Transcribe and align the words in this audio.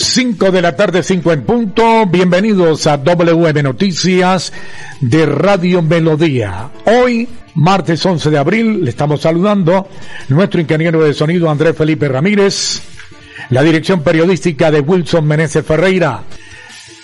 5 0.00 0.50
de 0.50 0.62
la 0.62 0.74
tarde, 0.74 1.02
5 1.02 1.32
en 1.32 1.42
punto. 1.42 2.06
Bienvenidos 2.06 2.86
a 2.86 2.96
WM 2.96 3.62
Noticias 3.62 4.52
de 5.00 5.26
Radio 5.26 5.82
Melodía. 5.82 6.70
Hoy, 6.86 7.28
martes 7.54 8.04
11 8.04 8.30
de 8.30 8.38
abril, 8.38 8.84
le 8.84 8.90
estamos 8.90 9.20
saludando 9.20 9.88
nuestro 10.28 10.60
ingeniero 10.60 11.04
de 11.04 11.12
sonido 11.12 11.50
Andrés 11.50 11.76
Felipe 11.76 12.08
Ramírez, 12.08 12.80
la 13.50 13.62
dirección 13.62 14.02
periodística 14.02 14.70
de 14.70 14.80
Wilson 14.80 15.26
Meneses 15.26 15.64
Ferreira, 15.64 16.22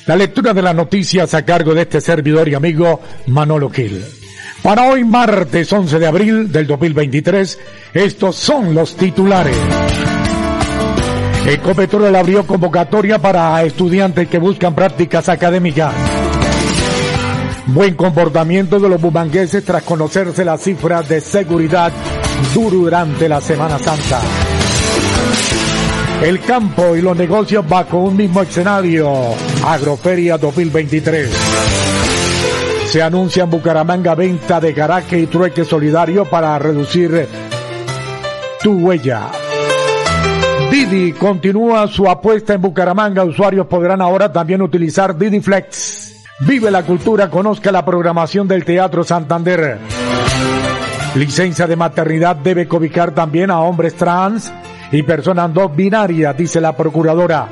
la 0.07 0.17
lectura 0.17 0.55
de 0.55 0.63
las 0.63 0.75
noticias 0.75 1.35
a 1.35 1.45
cargo 1.45 1.75
de 1.75 1.83
este 1.83 2.01
servidor 2.01 2.49
y 2.49 2.55
amigo 2.55 3.03
Manolo 3.27 3.71
Gil. 3.71 4.03
Para 4.63 4.85
hoy, 4.85 5.05
martes 5.05 5.71
11 5.71 5.99
de 5.99 6.07
abril 6.07 6.51
del 6.51 6.67
2023, 6.67 7.59
estos 7.93 8.37
son 8.37 8.75
los 8.75 8.97
titulares. 8.97 9.57
Ecopetrol 11.47 12.17
abrió 12.17 12.45
convocatoria 12.45 13.21
para 13.21 13.63
estudiantes 13.63 14.29
que 14.29 14.39
buscan 14.39 14.75
prácticas 14.75 15.29
académicas. 15.29 15.95
Buen 17.67 17.95
comportamiento 17.95 18.81
de 18.81 18.89
los 18.89 19.01
bumangueses 19.01 19.65
tras 19.65 19.85
conocerse 19.85 20.45
las 20.45 20.61
cifras 20.61 21.09
de 21.09 21.21
seguridad 21.21 21.93
durante 22.53 23.29
la 23.29 23.41
Semana 23.41 23.79
Santa. 23.79 24.21
El 26.21 26.41
campo 26.41 26.97
y 26.97 27.03
los 27.03 27.17
negocios 27.17 27.69
bajo 27.69 27.99
un 27.99 28.17
mismo 28.17 28.43
escenario. 28.43 29.13
Agroferia 29.65 30.39
2023. 30.39 31.31
Se 32.87 33.03
anuncia 33.03 33.45
en 33.45 33.51
Bucaramanga 33.51 34.17
venta 34.17 34.59
de 34.59 34.73
garaje 34.73 35.21
y 35.21 35.27
trueque 35.27 35.65
solidario 35.65 36.25
para 36.25 36.59
reducir 36.59 37.29
tu 38.63 38.73
huella. 38.73 39.31
Didi 40.71 41.13
continúa 41.13 41.87
su 41.87 42.09
apuesta 42.09 42.55
en 42.55 42.61
Bucaramanga. 42.61 43.25
Usuarios 43.25 43.67
podrán 43.67 44.01
ahora 44.01 44.33
también 44.33 44.63
utilizar 44.63 45.17
Didi 45.17 45.41
Flex. 45.41 46.25
Vive 46.41 46.71
la 46.71 46.83
cultura, 46.83 47.31
conozca 47.31 47.73
la 47.73 47.85
programación 47.85 48.47
del 48.47 48.65
Teatro 48.65 49.05
Santander. 49.05 49.79
Licencia 51.15 51.67
de 51.67 51.77
maternidad 51.77 52.37
debe 52.37 52.69
cobijar 52.69 53.13
también 53.13 53.51
a 53.51 53.61
hombres 53.61 53.95
trans 53.95 54.53
y 54.93 55.03
personas 55.03 55.51
no 55.51 55.69
binarias, 55.69 56.37
dice 56.37 56.61
la 56.61 56.77
procuradora. 56.77 57.49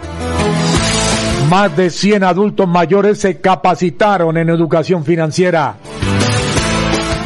Más 1.49 1.77
de 1.77 1.91
100 1.91 2.25
adultos 2.25 2.69
mayores 2.69 3.19
se 3.19 3.41
capacitaron 3.41 4.37
en 4.37 4.49
educación 4.51 5.05
financiera. 5.05 5.77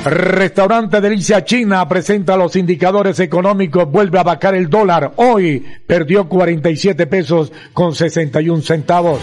Restaurante 0.05 1.01
Delicia 1.01 1.45
China 1.45 1.89
presenta 1.89 2.37
los 2.37 2.55
indicadores 2.57 3.21
económicos, 3.21 3.91
vuelve 3.91 4.19
a 4.19 4.23
bajar 4.23 4.55
el 4.55 4.69
dólar. 4.71 5.13
Hoy 5.17 5.65
perdió 5.87 6.29
47 6.29 7.07
pesos 7.07 7.51
con 7.73 7.95
61 7.95 8.61
centavos. 8.63 9.21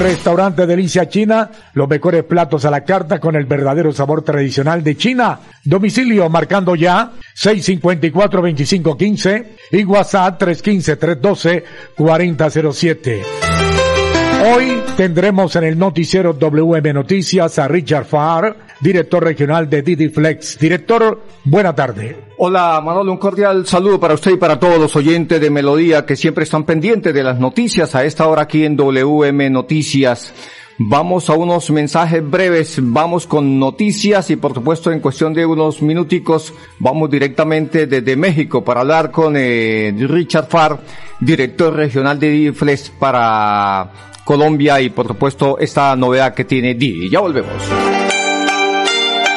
Restaurante 0.00 0.66
Delicia 0.66 1.08
China, 1.08 1.50
los 1.74 1.88
mejores 1.88 2.24
platos 2.24 2.64
a 2.64 2.70
la 2.70 2.84
carta 2.84 3.20
con 3.20 3.36
el 3.36 3.44
verdadero 3.44 3.92
sabor 3.92 4.22
tradicional 4.22 4.82
de 4.82 4.96
China. 4.96 5.38
Domicilio 5.64 6.28
marcando 6.28 6.74
ya 6.74 7.12
654-2515 7.36 9.44
y 9.72 9.84
WhatsApp 9.84 10.42
315-312-4007. 10.42 13.22
Hoy 14.40 14.80
tendremos 14.96 15.56
en 15.56 15.64
el 15.64 15.76
noticiero 15.76 16.32
WM 16.32 16.92
Noticias 16.92 17.58
a 17.58 17.66
Richard 17.66 18.04
Farr, 18.04 18.56
director 18.80 19.22
regional 19.22 19.68
de 19.68 19.82
Didi 19.82 20.08
Flex. 20.08 20.58
Director, 20.58 21.22
buena 21.44 21.74
tarde. 21.74 22.16
Hola 22.38 22.80
Manolo, 22.84 23.12
un 23.12 23.18
cordial 23.18 23.66
saludo 23.66 23.98
para 23.98 24.14
usted 24.14 24.32
y 24.32 24.36
para 24.36 24.60
todos 24.60 24.78
los 24.78 24.94
oyentes 24.94 25.40
de 25.40 25.50
Melodía 25.50 26.06
que 26.06 26.16
siempre 26.16 26.44
están 26.44 26.64
pendientes 26.64 27.12
de 27.12 27.24
las 27.24 27.40
noticias 27.40 27.94
a 27.94 28.04
esta 28.04 28.28
hora 28.28 28.42
aquí 28.42 28.64
en 28.64 28.76
WM 28.76 29.50
Noticias. 29.50 30.32
Vamos 30.80 31.28
a 31.28 31.32
unos 31.34 31.68
mensajes 31.72 32.22
breves, 32.22 32.78
vamos 32.80 33.26
con 33.26 33.58
noticias 33.58 34.30
y 34.30 34.36
por 34.36 34.54
supuesto 34.54 34.92
en 34.92 35.00
cuestión 35.00 35.34
de 35.34 35.44
unos 35.44 35.82
minuticos 35.82 36.54
vamos 36.78 37.10
directamente 37.10 37.88
desde 37.88 38.14
México 38.14 38.62
para 38.62 38.82
hablar 38.82 39.10
con 39.10 39.34
eh, 39.36 39.92
Richard 39.98 40.46
Farr, 40.46 40.78
director 41.18 41.74
regional 41.74 42.20
de 42.20 42.30
Didi 42.30 42.52
Flex 42.52 42.90
para 42.90 43.90
Colombia 44.24 44.80
y 44.80 44.90
por 44.90 45.08
supuesto 45.08 45.58
esta 45.58 45.96
novedad 45.96 46.32
que 46.32 46.44
tiene 46.44 46.74
Didi. 46.74 47.10
Ya 47.10 47.18
volvemos. 47.18 47.60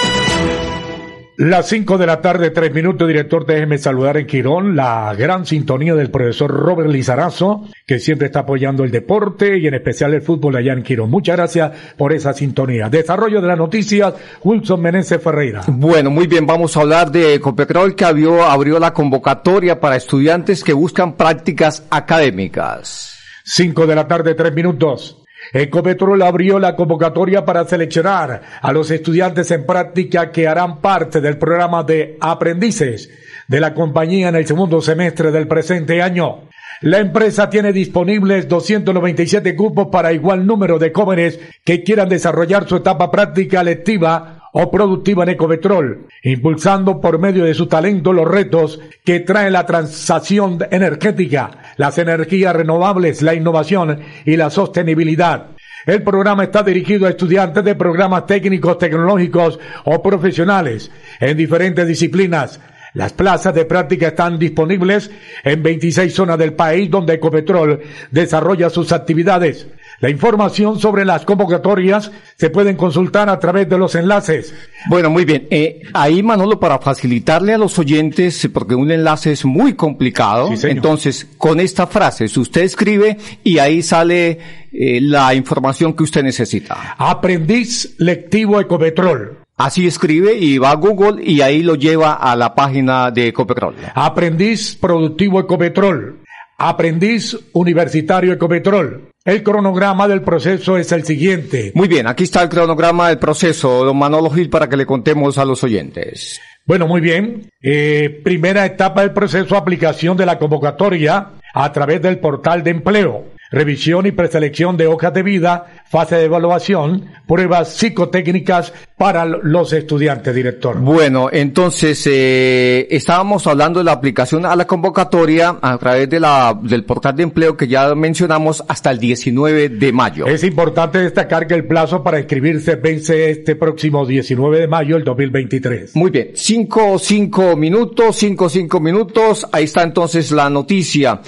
Las 1.37 1.69
5 1.69 1.97
de 1.99 2.07
la 2.07 2.21
tarde, 2.21 2.49
3 2.49 2.73
minutos, 2.73 3.07
director, 3.07 3.45
déjeme 3.45 3.77
saludar 3.77 4.17
en 4.17 4.25
Quirón 4.25 4.75
la 4.75 5.13
gran 5.15 5.45
sintonía 5.45 5.93
del 5.93 6.09
profesor 6.09 6.49
Robert 6.49 6.89
Lizarazo, 6.89 7.65
que 7.85 7.99
siempre 7.99 8.27
está 8.27 8.39
apoyando 8.39 8.83
el 8.83 8.89
deporte 8.89 9.59
y 9.59 9.67
en 9.67 9.75
especial 9.75 10.15
el 10.15 10.23
fútbol 10.23 10.55
allá 10.55 10.73
en 10.73 10.81
Quirón. 10.81 11.11
Muchas 11.11 11.37
gracias 11.37 11.71
por 11.97 12.13
esa 12.13 12.33
sintonía. 12.33 12.89
Desarrollo 12.89 13.39
de 13.39 13.47
las 13.47 13.57
noticias, 13.57 14.13
Wilson 14.43 14.81
Meneses 14.81 15.21
Ferreira. 15.21 15.61
Bueno, 15.67 16.09
muy 16.09 16.25
bien, 16.25 16.47
vamos 16.47 16.75
a 16.75 16.81
hablar 16.81 17.11
de 17.11 17.35
Ecopetrol 17.35 17.95
que 17.95 18.05
abrió, 18.05 18.43
abrió 18.43 18.79
la 18.79 18.93
convocatoria 18.93 19.79
para 19.79 19.97
estudiantes 19.97 20.63
que 20.63 20.73
buscan 20.73 21.13
prácticas 21.13 21.85
académicas. 21.91 23.19
5 23.43 23.85
de 23.85 23.95
la 23.95 24.07
tarde, 24.07 24.33
3 24.33 24.53
minutos. 24.53 25.22
Ecopetrol 25.53 26.19
abrió 26.23 26.57
la 26.57 26.75
convocatoria 26.75 27.45
para 27.45 27.63
seleccionar 27.65 28.41
a 28.59 28.71
los 28.71 28.89
estudiantes 28.89 29.51
en 29.51 29.67
práctica 29.67 30.31
que 30.31 30.47
harán 30.47 30.81
parte 30.81 31.21
del 31.21 31.37
programa 31.37 31.83
de 31.83 32.17
aprendices 32.19 33.11
de 33.47 33.59
la 33.59 33.75
compañía 33.75 34.29
en 34.29 34.35
el 34.35 34.47
segundo 34.47 34.81
semestre 34.81 35.31
del 35.31 35.47
presente 35.47 36.01
año. 36.01 36.49
La 36.81 36.97
empresa 36.97 37.51
tiene 37.51 37.71
disponibles 37.71 38.47
297 38.47 39.55
cupos 39.55 39.89
para 39.91 40.11
igual 40.11 40.47
número 40.47 40.79
de 40.79 40.91
jóvenes 40.91 41.39
que 41.63 41.83
quieran 41.83 42.09
desarrollar 42.09 42.67
su 42.67 42.77
etapa 42.77 43.11
práctica 43.11 43.63
lectiva 43.63 44.42
o 44.53 44.71
productiva 44.71 45.23
en 45.23 45.29
Ecopetrol, 45.29 46.07
impulsando 46.23 47.01
por 47.01 47.19
medio 47.19 47.43
de 47.45 47.53
su 47.53 47.67
talento 47.67 48.13
los 48.13 48.27
retos 48.27 48.79
que 49.03 49.19
trae 49.19 49.49
la 49.51 49.65
transacción 49.65 50.59
energética, 50.69 51.73
las 51.77 51.97
energías 51.97 52.55
renovables, 52.55 53.21
la 53.23 53.33
innovación 53.33 53.99
y 54.25 54.37
la 54.37 54.49
sostenibilidad. 54.51 55.47
El 55.85 56.03
programa 56.03 56.43
está 56.43 56.63
dirigido 56.63 57.07
a 57.07 57.09
estudiantes 57.09 57.63
de 57.63 57.75
programas 57.75 58.25
técnicos, 58.27 58.77
tecnológicos 58.77 59.59
o 59.85 60.01
profesionales 60.01 60.91
en 61.19 61.35
diferentes 61.35 61.87
disciplinas. 61.87 62.59
Las 62.93 63.11
plazas 63.11 63.55
de 63.55 63.65
práctica 63.65 64.09
están 64.09 64.37
disponibles 64.37 65.09
en 65.43 65.63
26 65.63 66.13
zonas 66.13 66.37
del 66.37 66.53
país 66.53 66.91
donde 66.91 67.15
Ecopetrol 67.15 67.81
desarrolla 68.11 68.69
sus 68.69 68.91
actividades. 68.91 69.67
La 69.99 70.09
información 70.09 70.79
sobre 70.79 71.05
las 71.05 71.25
convocatorias 71.25 72.11
se 72.35 72.49
pueden 72.49 72.75
consultar 72.75 73.29
a 73.29 73.39
través 73.39 73.69
de 73.69 73.77
los 73.77 73.95
enlaces. 73.95 74.53
Bueno, 74.89 75.09
muy 75.09 75.25
bien. 75.25 75.47
Eh, 75.49 75.81
ahí, 75.93 76.21
Manolo, 76.21 76.59
para 76.59 76.79
facilitarle 76.79 77.53
a 77.53 77.57
los 77.57 77.77
oyentes, 77.79 78.49
porque 78.53 78.75
un 78.75 78.91
enlace 78.91 79.31
es 79.31 79.45
muy 79.45 79.73
complicado, 79.73 80.49
entonces, 80.63 81.27
con 81.37 81.59
esta 81.59 81.87
frase, 81.87 82.27
usted 82.39 82.63
escribe 82.63 83.17
y 83.43 83.59
ahí 83.59 83.81
sale 83.81 84.39
eh, 84.71 84.99
la 85.01 85.33
información 85.33 85.93
que 85.93 86.03
usted 86.03 86.23
necesita. 86.23 86.95
Aprendiz 86.97 87.95
lectivo 87.97 88.59
Ecopetrol. 88.59 89.39
Así 89.55 89.85
escribe 89.85 90.35
y 90.35 90.57
va 90.57 90.71
a 90.71 90.75
Google 90.75 91.23
y 91.23 91.41
ahí 91.41 91.61
lo 91.61 91.75
lleva 91.75 92.13
a 92.13 92.35
la 92.35 92.55
página 92.55 93.11
de 93.11 93.27
Ecopetrol. 93.27 93.75
Aprendiz 93.93 94.75
productivo 94.75 95.39
Ecopetrol. 95.39 96.22
Aprendiz 96.65 97.37
universitario 97.51 98.31
Ecopetrol. 98.31 99.09
El 99.25 99.43
cronograma 99.43 100.07
del 100.07 100.21
proceso 100.21 100.77
es 100.77 100.93
el 100.93 101.03
siguiente. 101.03 101.73
Muy 101.75 101.89
bien, 101.89 102.07
aquí 102.07 102.23
está 102.23 102.41
el 102.41 102.47
cronograma 102.47 103.09
del 103.09 103.19
proceso, 103.19 103.83
don 103.83 103.97
Manolo 103.97 104.29
Gil, 104.29 104.49
para 104.49 104.69
que 104.69 104.77
le 104.77 104.85
contemos 104.85 105.37
a 105.37 105.43
los 105.43 105.61
oyentes. 105.65 106.39
Bueno, 106.65 106.87
muy 106.87 107.01
bien. 107.01 107.49
Eh, 107.61 108.21
primera 108.23 108.65
etapa 108.65 109.01
del 109.01 109.11
proceso, 109.11 109.57
aplicación 109.57 110.15
de 110.15 110.25
la 110.25 110.39
convocatoria 110.39 111.31
a 111.53 111.71
través 111.73 112.01
del 112.01 112.19
portal 112.19 112.63
de 112.63 112.71
empleo 112.71 113.25
revisión 113.53 114.07
y 114.07 114.11
preselección 114.11 114.75
de 114.75 114.87
hojas 114.87 115.13
de 115.13 115.21
vida, 115.21 115.67
fase 115.85 116.15
de 116.15 116.25
evaluación, 116.25 117.05
pruebas 117.27 117.69
psicotécnicas 117.69 118.73
para 118.97 119.25
los 119.25 119.71
estudiantes, 119.73 120.33
director. 120.33 120.79
Bueno, 120.79 121.29
entonces 121.31 122.03
eh, 122.07 122.87
estábamos 122.89 123.45
hablando 123.45 123.79
de 123.79 123.85
la 123.85 123.91
aplicación 123.91 124.45
a 124.47 124.55
la 124.55 124.65
convocatoria 124.65 125.57
a 125.61 125.77
través 125.77 126.09
de 126.09 126.19
la 126.19 126.57
del 126.61 126.83
portal 126.83 127.15
de 127.15 127.23
empleo 127.23 127.55
que 127.55 127.67
ya 127.67 127.93
mencionamos 127.93 128.63
hasta 128.67 128.89
el 128.89 128.97
19 128.97 129.69
de 129.69 129.93
mayo. 129.93 130.25
Es 130.25 130.43
importante 130.43 130.97
destacar 130.97 131.45
que 131.45 131.53
el 131.53 131.67
plazo 131.67 132.01
para 132.01 132.19
inscribirse 132.19 132.75
vence 132.75 133.29
este 133.29 133.55
próximo 133.55 134.05
19 134.05 134.61
de 134.61 134.67
mayo 134.67 134.95
del 134.95 135.03
2023. 135.03 135.95
Muy 135.95 136.09
bien, 136.09 136.31
cinco, 136.33 136.97
cinco 136.97 137.55
minutos, 137.55 138.15
cinco, 138.15 138.49
cinco 138.49 138.79
minutos. 138.79 139.45
Ahí 139.51 139.65
está 139.65 139.83
entonces 139.83 140.31
la 140.31 140.49
noticia. 140.49 141.21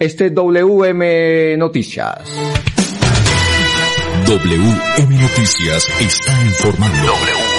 Este 0.00 0.26
es 0.28 0.34
WM 0.34 1.58
Noticias. 1.58 2.24
WM 4.26 5.20
Noticias 5.20 5.86
está 6.00 6.42
informando. 6.42 7.49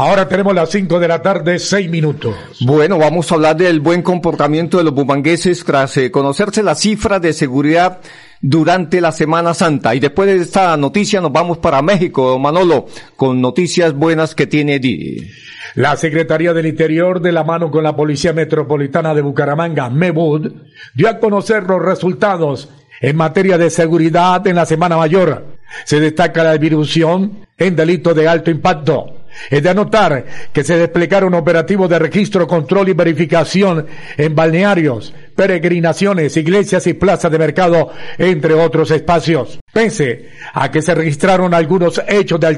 Ahora 0.00 0.26
tenemos 0.26 0.54
las 0.54 0.70
5 0.70 0.98
de 0.98 1.08
la 1.08 1.20
tarde, 1.20 1.58
6 1.58 1.90
minutos. 1.90 2.34
Bueno, 2.60 2.96
vamos 2.96 3.30
a 3.30 3.34
hablar 3.34 3.54
del 3.58 3.80
buen 3.80 4.00
comportamiento 4.00 4.78
de 4.78 4.84
los 4.84 4.94
bumangueses 4.94 5.62
tras 5.62 5.94
eh, 5.98 6.10
conocerse 6.10 6.62
las 6.62 6.80
cifras 6.80 7.20
de 7.20 7.34
seguridad 7.34 7.98
durante 8.40 9.02
la 9.02 9.12
Semana 9.12 9.52
Santa. 9.52 9.94
Y 9.94 10.00
después 10.00 10.26
de 10.26 10.36
esta 10.36 10.74
noticia 10.78 11.20
nos 11.20 11.32
vamos 11.32 11.58
para 11.58 11.82
México, 11.82 12.38
Manolo, 12.38 12.86
con 13.14 13.42
noticias 13.42 13.92
buenas 13.92 14.34
que 14.34 14.46
tiene 14.46 14.78
Didi. 14.78 15.30
La 15.74 15.98
Secretaría 15.98 16.54
del 16.54 16.64
Interior, 16.64 17.20
de 17.20 17.32
la 17.32 17.44
mano 17.44 17.70
con 17.70 17.84
la 17.84 17.94
Policía 17.94 18.32
Metropolitana 18.32 19.12
de 19.12 19.20
Bucaramanga, 19.20 19.90
MEBUD, 19.90 20.50
dio 20.94 21.10
a 21.10 21.18
conocer 21.18 21.64
los 21.64 21.82
resultados 21.82 22.70
en 23.02 23.16
materia 23.16 23.58
de 23.58 23.68
seguridad 23.68 24.46
en 24.46 24.56
la 24.56 24.64
Semana 24.64 24.96
Mayor. 24.96 25.58
Se 25.84 26.00
destaca 26.00 26.42
la 26.42 26.52
distribución 26.56 27.46
en 27.58 27.76
delitos 27.76 28.16
de 28.16 28.26
alto 28.26 28.50
impacto. 28.50 29.19
Es 29.50 29.62
de 29.62 29.70
anotar 29.70 30.24
que 30.52 30.64
se 30.64 30.76
desplegaron 30.76 31.34
operativos 31.34 31.88
de 31.88 31.98
registro, 31.98 32.46
control 32.46 32.88
y 32.88 32.92
verificación 32.92 33.86
en 34.16 34.34
balnearios, 34.34 35.14
peregrinaciones, 35.34 36.36
iglesias 36.36 36.86
y 36.86 36.94
plazas 36.94 37.30
de 37.30 37.38
mercado, 37.38 37.90
entre 38.18 38.54
otros 38.54 38.90
espacios. 38.90 39.60
Pese 39.72 40.30
a 40.52 40.70
que 40.70 40.82
se 40.82 40.94
registraron 40.94 41.54
algunos 41.54 42.00
hechos 42.08 42.40
de, 42.40 42.48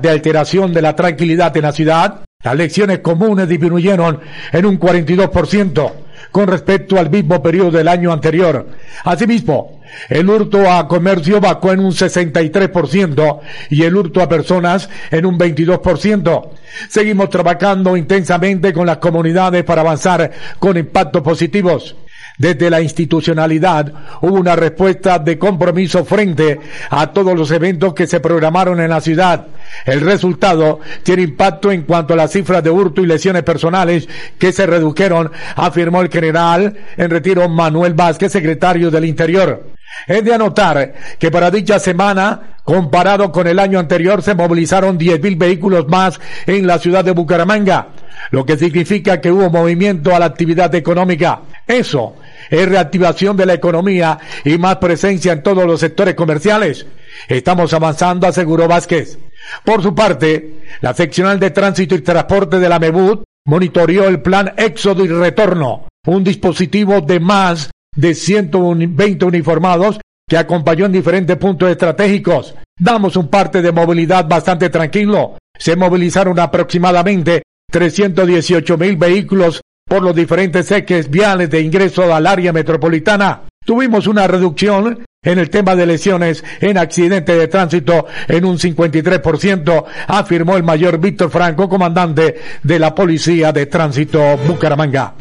de 0.00 0.10
alteración 0.10 0.72
de 0.72 0.82
la 0.82 0.94
tranquilidad 0.94 1.56
en 1.56 1.62
la 1.62 1.72
ciudad, 1.72 2.24
las 2.42 2.56
lecciones 2.56 2.98
comunes 2.98 3.48
disminuyeron 3.48 4.20
en 4.52 4.66
un 4.66 4.78
42% 4.78 5.92
con 6.30 6.46
respecto 6.46 6.98
al 6.98 7.10
mismo 7.10 7.42
periodo 7.42 7.70
del 7.70 7.88
año 7.88 8.12
anterior. 8.12 8.66
Asimismo, 9.04 9.73
el 10.08 10.28
hurto 10.28 10.70
a 10.70 10.86
comercio 10.88 11.40
bajó 11.40 11.72
en 11.72 11.80
un 11.80 11.92
63% 11.92 13.40
y 13.70 13.82
el 13.82 13.96
hurto 13.96 14.20
a 14.20 14.28
personas 14.28 14.88
en 15.10 15.26
un 15.26 15.38
22%. 15.38 16.50
Seguimos 16.88 17.30
trabajando 17.30 17.96
intensamente 17.96 18.72
con 18.72 18.86
las 18.86 18.98
comunidades 18.98 19.64
para 19.64 19.82
avanzar 19.82 20.30
con 20.58 20.76
impactos 20.76 21.22
positivos. 21.22 21.96
Desde 22.36 22.68
la 22.68 22.80
institucionalidad 22.80 23.92
hubo 24.20 24.34
una 24.34 24.56
respuesta 24.56 25.20
de 25.20 25.38
compromiso 25.38 26.04
frente 26.04 26.58
a 26.90 27.12
todos 27.12 27.36
los 27.36 27.50
eventos 27.52 27.94
que 27.94 28.08
se 28.08 28.18
programaron 28.18 28.80
en 28.80 28.90
la 28.90 29.00
ciudad. 29.00 29.46
El 29.86 30.00
resultado 30.00 30.80
tiene 31.04 31.22
impacto 31.22 31.70
en 31.70 31.82
cuanto 31.82 32.14
a 32.14 32.16
las 32.16 32.32
cifras 32.32 32.64
de 32.64 32.70
hurto 32.70 33.02
y 33.02 33.06
lesiones 33.06 33.44
personales 33.44 34.08
que 34.36 34.50
se 34.50 34.66
redujeron, 34.66 35.30
afirmó 35.54 36.02
el 36.02 36.08
general 36.08 36.76
en 36.96 37.10
retiro 37.10 37.48
Manuel 37.48 37.94
Vázquez, 37.94 38.32
secretario 38.32 38.90
del 38.90 39.04
Interior. 39.04 39.73
Es 40.06 40.24
de 40.24 40.34
anotar 40.34 40.94
que 41.18 41.30
para 41.30 41.50
dicha 41.50 41.78
semana, 41.78 42.56
comparado 42.64 43.32
con 43.32 43.46
el 43.46 43.58
año 43.58 43.78
anterior, 43.78 44.22
se 44.22 44.34
movilizaron 44.34 44.98
10.000 44.98 45.38
vehículos 45.38 45.88
más 45.88 46.20
en 46.46 46.66
la 46.66 46.78
ciudad 46.78 47.04
de 47.04 47.12
Bucaramanga, 47.12 47.88
lo 48.30 48.44
que 48.44 48.56
significa 48.56 49.20
que 49.20 49.30
hubo 49.30 49.50
movimiento 49.50 50.14
a 50.14 50.18
la 50.18 50.26
actividad 50.26 50.74
económica. 50.74 51.42
Eso 51.66 52.16
es 52.50 52.68
reactivación 52.68 53.36
de 53.36 53.46
la 53.46 53.54
economía 53.54 54.18
y 54.44 54.58
más 54.58 54.76
presencia 54.76 55.32
en 55.32 55.42
todos 55.42 55.64
los 55.66 55.80
sectores 55.80 56.14
comerciales. 56.14 56.86
Estamos 57.28 57.72
avanzando, 57.72 58.26
aseguró 58.26 58.68
Vázquez. 58.68 59.18
Por 59.64 59.82
su 59.82 59.94
parte, 59.94 60.62
la 60.80 60.94
seccional 60.94 61.38
de 61.38 61.50
tránsito 61.50 61.94
y 61.94 62.00
transporte 62.00 62.58
de 62.58 62.68
la 62.68 62.78
MEBUD 62.78 63.24
monitoreó 63.46 64.08
el 64.08 64.20
plan 64.20 64.52
Éxodo 64.56 65.04
y 65.04 65.08
Retorno, 65.08 65.88
un 66.06 66.24
dispositivo 66.24 67.00
de 67.00 67.20
más 67.20 67.70
de 67.96 68.14
120 68.14 69.24
uniformados 69.24 70.00
que 70.28 70.36
acompañó 70.36 70.86
en 70.86 70.92
diferentes 70.92 71.36
puntos 71.36 71.70
estratégicos. 71.70 72.54
Damos 72.78 73.16
un 73.16 73.28
parte 73.28 73.62
de 73.62 73.72
movilidad 73.72 74.26
bastante 74.26 74.70
tranquilo. 74.70 75.38
Se 75.58 75.76
movilizaron 75.76 76.38
aproximadamente 76.38 77.42
318 77.70 78.78
mil 78.78 78.96
vehículos 78.96 79.60
por 79.86 80.02
los 80.02 80.14
diferentes 80.14 80.70
ejes 80.70 81.10
viales 81.10 81.50
de 81.50 81.60
ingreso 81.60 82.12
al 82.14 82.26
área 82.26 82.52
metropolitana. 82.52 83.42
Tuvimos 83.64 84.06
una 84.06 84.26
reducción 84.26 85.04
en 85.22 85.38
el 85.38 85.50
tema 85.50 85.74
de 85.74 85.86
lesiones 85.86 86.44
en 86.60 86.76
accidentes 86.78 87.36
de 87.38 87.48
tránsito 87.48 88.06
en 88.28 88.44
un 88.44 88.58
53%, 88.58 89.84
afirmó 90.06 90.56
el 90.56 90.62
mayor 90.62 90.98
Víctor 90.98 91.30
Franco, 91.30 91.68
comandante 91.68 92.36
de 92.62 92.78
la 92.78 92.94
Policía 92.94 93.52
de 93.52 93.66
Tránsito 93.66 94.36
Bucaramanga. 94.46 95.14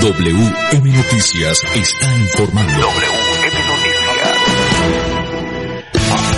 WM 0.00 0.92
Noticias 0.92 1.62
está 1.74 2.18
informando. 2.18 2.86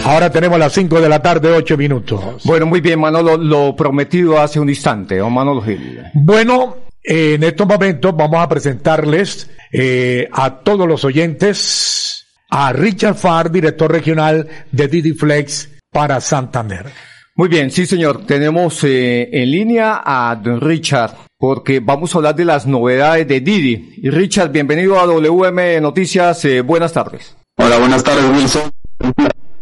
Ahora 0.04 0.30
tenemos 0.30 0.58
las 0.58 0.72
5 0.72 1.00
de 1.00 1.08
la 1.08 1.20
tarde, 1.20 1.50
8 1.50 1.76
minutos. 1.76 2.42
Bueno, 2.44 2.66
muy 2.66 2.80
bien, 2.80 3.00
Manolo, 3.00 3.36
lo 3.36 3.74
prometido 3.74 4.38
hace 4.38 4.60
un 4.60 4.68
instante, 4.68 5.20
o 5.20 5.30
Manolo 5.30 5.62
Gil. 5.62 6.02
Bueno, 6.14 6.76
en 7.02 7.42
estos 7.42 7.66
momentos 7.66 8.14
vamos 8.16 8.38
a 8.40 8.48
presentarles 8.48 9.50
eh, 9.72 10.28
a 10.32 10.60
todos 10.60 10.86
los 10.86 11.04
oyentes 11.04 12.26
a 12.50 12.72
Richard 12.72 13.16
Farr, 13.16 13.50
director 13.50 13.90
regional 13.90 14.46
de 14.70 14.88
Didi 14.88 15.12
Flex 15.12 15.70
para 15.90 16.20
Santander. 16.20 16.86
Muy 17.34 17.48
bien, 17.48 17.70
sí 17.70 17.86
señor, 17.86 18.26
tenemos 18.26 18.82
eh, 18.84 19.28
en 19.32 19.50
línea 19.50 20.02
a 20.04 20.38
Richard 20.42 21.27
porque 21.38 21.80
vamos 21.80 22.14
a 22.14 22.18
hablar 22.18 22.34
de 22.34 22.44
las 22.44 22.66
novedades 22.66 23.26
de 23.28 23.40
Didi. 23.40 23.94
Y 23.96 24.10
Richard, 24.10 24.50
bienvenido 24.50 24.98
a 24.98 25.06
WM 25.06 25.80
Noticias, 25.80 26.44
eh, 26.44 26.60
buenas 26.60 26.92
tardes. 26.92 27.36
Hola, 27.56 27.78
buenas 27.78 28.02
tardes 28.02 28.24
Wilson 28.30 28.72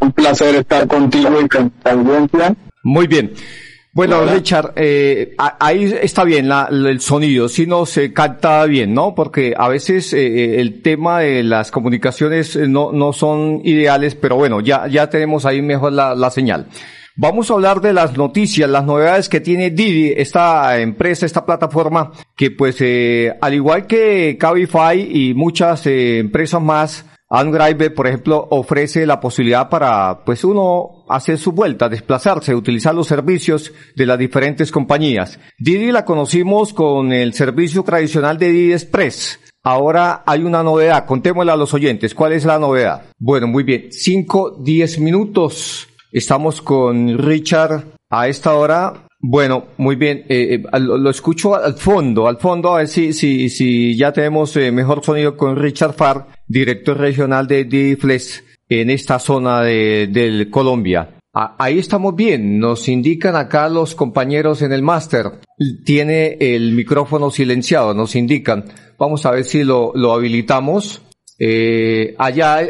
un 0.01 0.13
placer 0.13 0.55
estar 0.55 0.87
contigo 0.87 1.41
y 1.41 1.49
con 1.49 1.73
la 1.85 1.93
audiencia. 1.93 2.55
Muy 2.83 3.07
bien. 3.07 3.33
Bueno, 3.93 4.27
Richard, 4.27 4.75
eh, 4.77 5.35
ahí 5.39 5.85
está 6.03 6.23
bien 6.25 6.49
la, 6.49 6.69
el 6.71 7.01
sonido, 7.01 7.49
si 7.49 7.67
no 7.67 7.87
se 7.87 8.13
capta 8.13 8.67
bien, 8.67 8.93
¿no? 8.93 9.15
Porque 9.15 9.55
a 9.57 9.69
veces 9.69 10.13
eh, 10.13 10.27
eh, 10.27 10.61
el 10.61 10.83
tema 10.83 11.21
de 11.21 11.43
las 11.43 11.71
comunicaciones 11.71 12.57
eh, 12.57 12.69
no, 12.69 12.93
no 12.93 13.15
son 13.15 13.63
ideales, 13.65 14.15
pero 14.15 14.37
bueno, 14.37 14.61
ya, 14.61 14.87
ya 14.87 15.09
tenemos 15.09 15.47
ahí 15.47 15.63
mejor 15.63 15.93
la, 15.93 16.15
la 16.15 16.31
señal. 16.31 16.67
Vamos 17.19 17.51
a 17.51 17.55
hablar 17.55 17.81
de 17.81 17.95
las 17.95 18.15
noticias, 18.19 18.69
las 18.69 18.85
novedades 18.85 19.31
que 19.31 19.41
tiene 19.41 19.71
Didi, 19.71 20.13
esta 20.15 20.79
empresa, 20.79 21.25
esta 21.25 21.47
plataforma, 21.47 22.13
que 22.37 22.51
pues 22.51 22.77
eh, 22.81 23.35
al 23.41 23.55
igual 23.55 23.87
que 23.87 24.37
Cabify 24.39 25.01
y 25.01 25.33
muchas 25.33 25.87
eh, 25.87 26.19
empresas 26.19 26.61
más, 26.61 27.07
AndDrive, 27.31 27.89
por 27.89 28.07
ejemplo, 28.07 28.47
ofrece 28.51 29.07
la 29.07 29.19
posibilidad 29.19 29.71
para, 29.71 30.25
pues 30.27 30.45
uno 30.45 31.07
hacer 31.09 31.39
su 31.39 31.53
vuelta, 31.53 31.89
desplazarse, 31.89 32.55
utilizar 32.55 32.95
los 32.95 33.07
servicios 33.07 33.73
de 33.95 34.05
las 34.05 34.19
diferentes 34.19 34.71
compañías. 34.71 35.41
Didi 35.59 35.93
la 35.93 36.05
conocimos 36.05 36.75
con 36.75 37.13
el 37.13 37.33
servicio 37.33 37.83
tradicional 37.83 38.37
de 38.37 38.53
Didi 38.53 38.73
Express, 38.75 39.41
ahora 39.63 40.23
hay 40.27 40.43
una 40.43 40.63
novedad. 40.63 41.07
Contémosle 41.07 41.51
a 41.51 41.57
los 41.57 41.73
oyentes. 41.73 42.15
¿Cuál 42.15 42.35
es 42.35 42.45
la 42.45 42.59
novedad? 42.59 43.05
Bueno, 43.19 43.47
muy 43.47 43.65
bien. 43.65 43.87
Cinco, 43.91 44.55
diez 44.61 44.99
minutos. 44.99 45.89
Estamos 46.17 46.63
con 46.63 47.19
Richard 47.19 47.85
a 48.09 48.27
esta 48.27 48.55
hora. 48.55 49.07
Bueno, 49.21 49.67
muy 49.77 49.97
bien. 49.97 50.25
Eh, 50.31 50.63
eh, 50.65 50.81
lo, 50.81 51.11
escucho 51.11 51.55
al 51.55 51.75
fondo, 51.75 52.27
al 52.27 52.39
fondo, 52.39 52.73
a 52.73 52.79
ver 52.79 52.89
si, 52.89 53.13
si, 53.13 53.51
si 53.51 53.95
ya 53.99 54.15
tenemos 54.15 54.57
eh, 54.57 54.73
mejor 54.73 55.05
sonido 55.05 55.37
con 55.37 55.57
Richard 55.57 55.93
Farr, 55.93 56.27
director 56.49 56.97
regional 56.97 57.47
de 57.47 57.65
DIFLES 57.65 58.45
en 58.67 58.89
esta 58.89 59.19
zona 59.19 59.61
de, 59.61 60.07
del 60.07 60.49
Colombia. 60.49 61.19
Ahí 61.35 61.79
estamos 61.79 62.17
bien, 62.17 62.61
nos 62.61 62.89
indican 62.89 63.37
acá 63.37 63.69
los 63.69 63.95
compañeros 63.95 64.63
en 64.63 64.73
el 64.73 64.81
máster. 64.81 65.33
Tiene 65.85 66.39
el 66.41 66.73
micrófono 66.73 67.31
silenciado, 67.31 67.93
nos 67.93 68.17
indican. 68.17 68.65
Vamos 68.99 69.27
a 69.27 69.33
ver 69.33 69.45
si 69.45 69.65
lo, 69.65 69.93
lo 69.95 70.15
habilitamos. 70.15 71.03
Eh, 71.39 72.15
allá, 72.19 72.61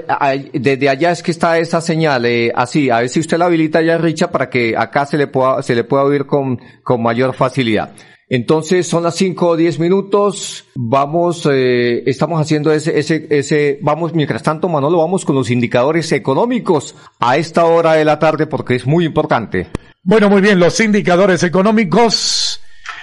desde 0.53 0.89
allá 0.89 1.13
es 1.13 1.23
que 1.23 1.31
está 1.31 1.59
esa 1.59 1.81
señal, 1.81 2.27
eh, 2.27 2.53
así, 2.55 2.91
a 2.91 3.01
ver 3.01 3.09
si 3.09 3.21
usted 3.21 3.39
la 3.39 3.45
habilita 3.45 3.81
ya, 3.81 3.97
Richa, 3.97 4.31
para 4.31 4.51
que 4.51 4.77
acá 4.77 5.07
se 5.07 5.17
le 5.17 5.29
pueda, 5.29 5.63
se 5.63 5.75
le 5.75 5.85
pueda 5.85 6.03
oír 6.03 6.27
con, 6.27 6.61
con 6.83 7.03
mayor 7.03 7.33
facilidad. 7.35 7.95
Entonces 8.29 8.89
son 8.89 9.05
las 9.05 9.15
5 9.15 9.47
o 9.47 9.57
10 9.57 9.79
minutos, 9.79 10.65
vamos, 10.75 11.49
eh, 11.49 12.03
estamos 12.07 12.41
haciendo 12.41 12.73
ese, 12.73 12.99
ese, 12.99 13.29
ese, 13.31 13.79
vamos, 13.83 14.15
mientras 14.15 14.43
tanto 14.43 14.69
Manolo, 14.69 14.99
vamos 14.99 15.25
con 15.25 15.37
los 15.37 15.49
indicadores 15.49 16.11
económicos 16.11 16.97
a 17.21 17.37
esta 17.37 17.67
hora 17.67 17.93
de 17.93 18.05
la 18.05 18.19
tarde 18.19 18.49
porque 18.49 18.75
es 18.75 18.85
muy 18.85 19.05
importante. 19.05 19.69
Bueno, 20.03 20.29
muy 20.29 20.41
bien, 20.41 20.59
los 20.59 20.81
indicadores 20.81 21.45
económicos, 21.45 22.61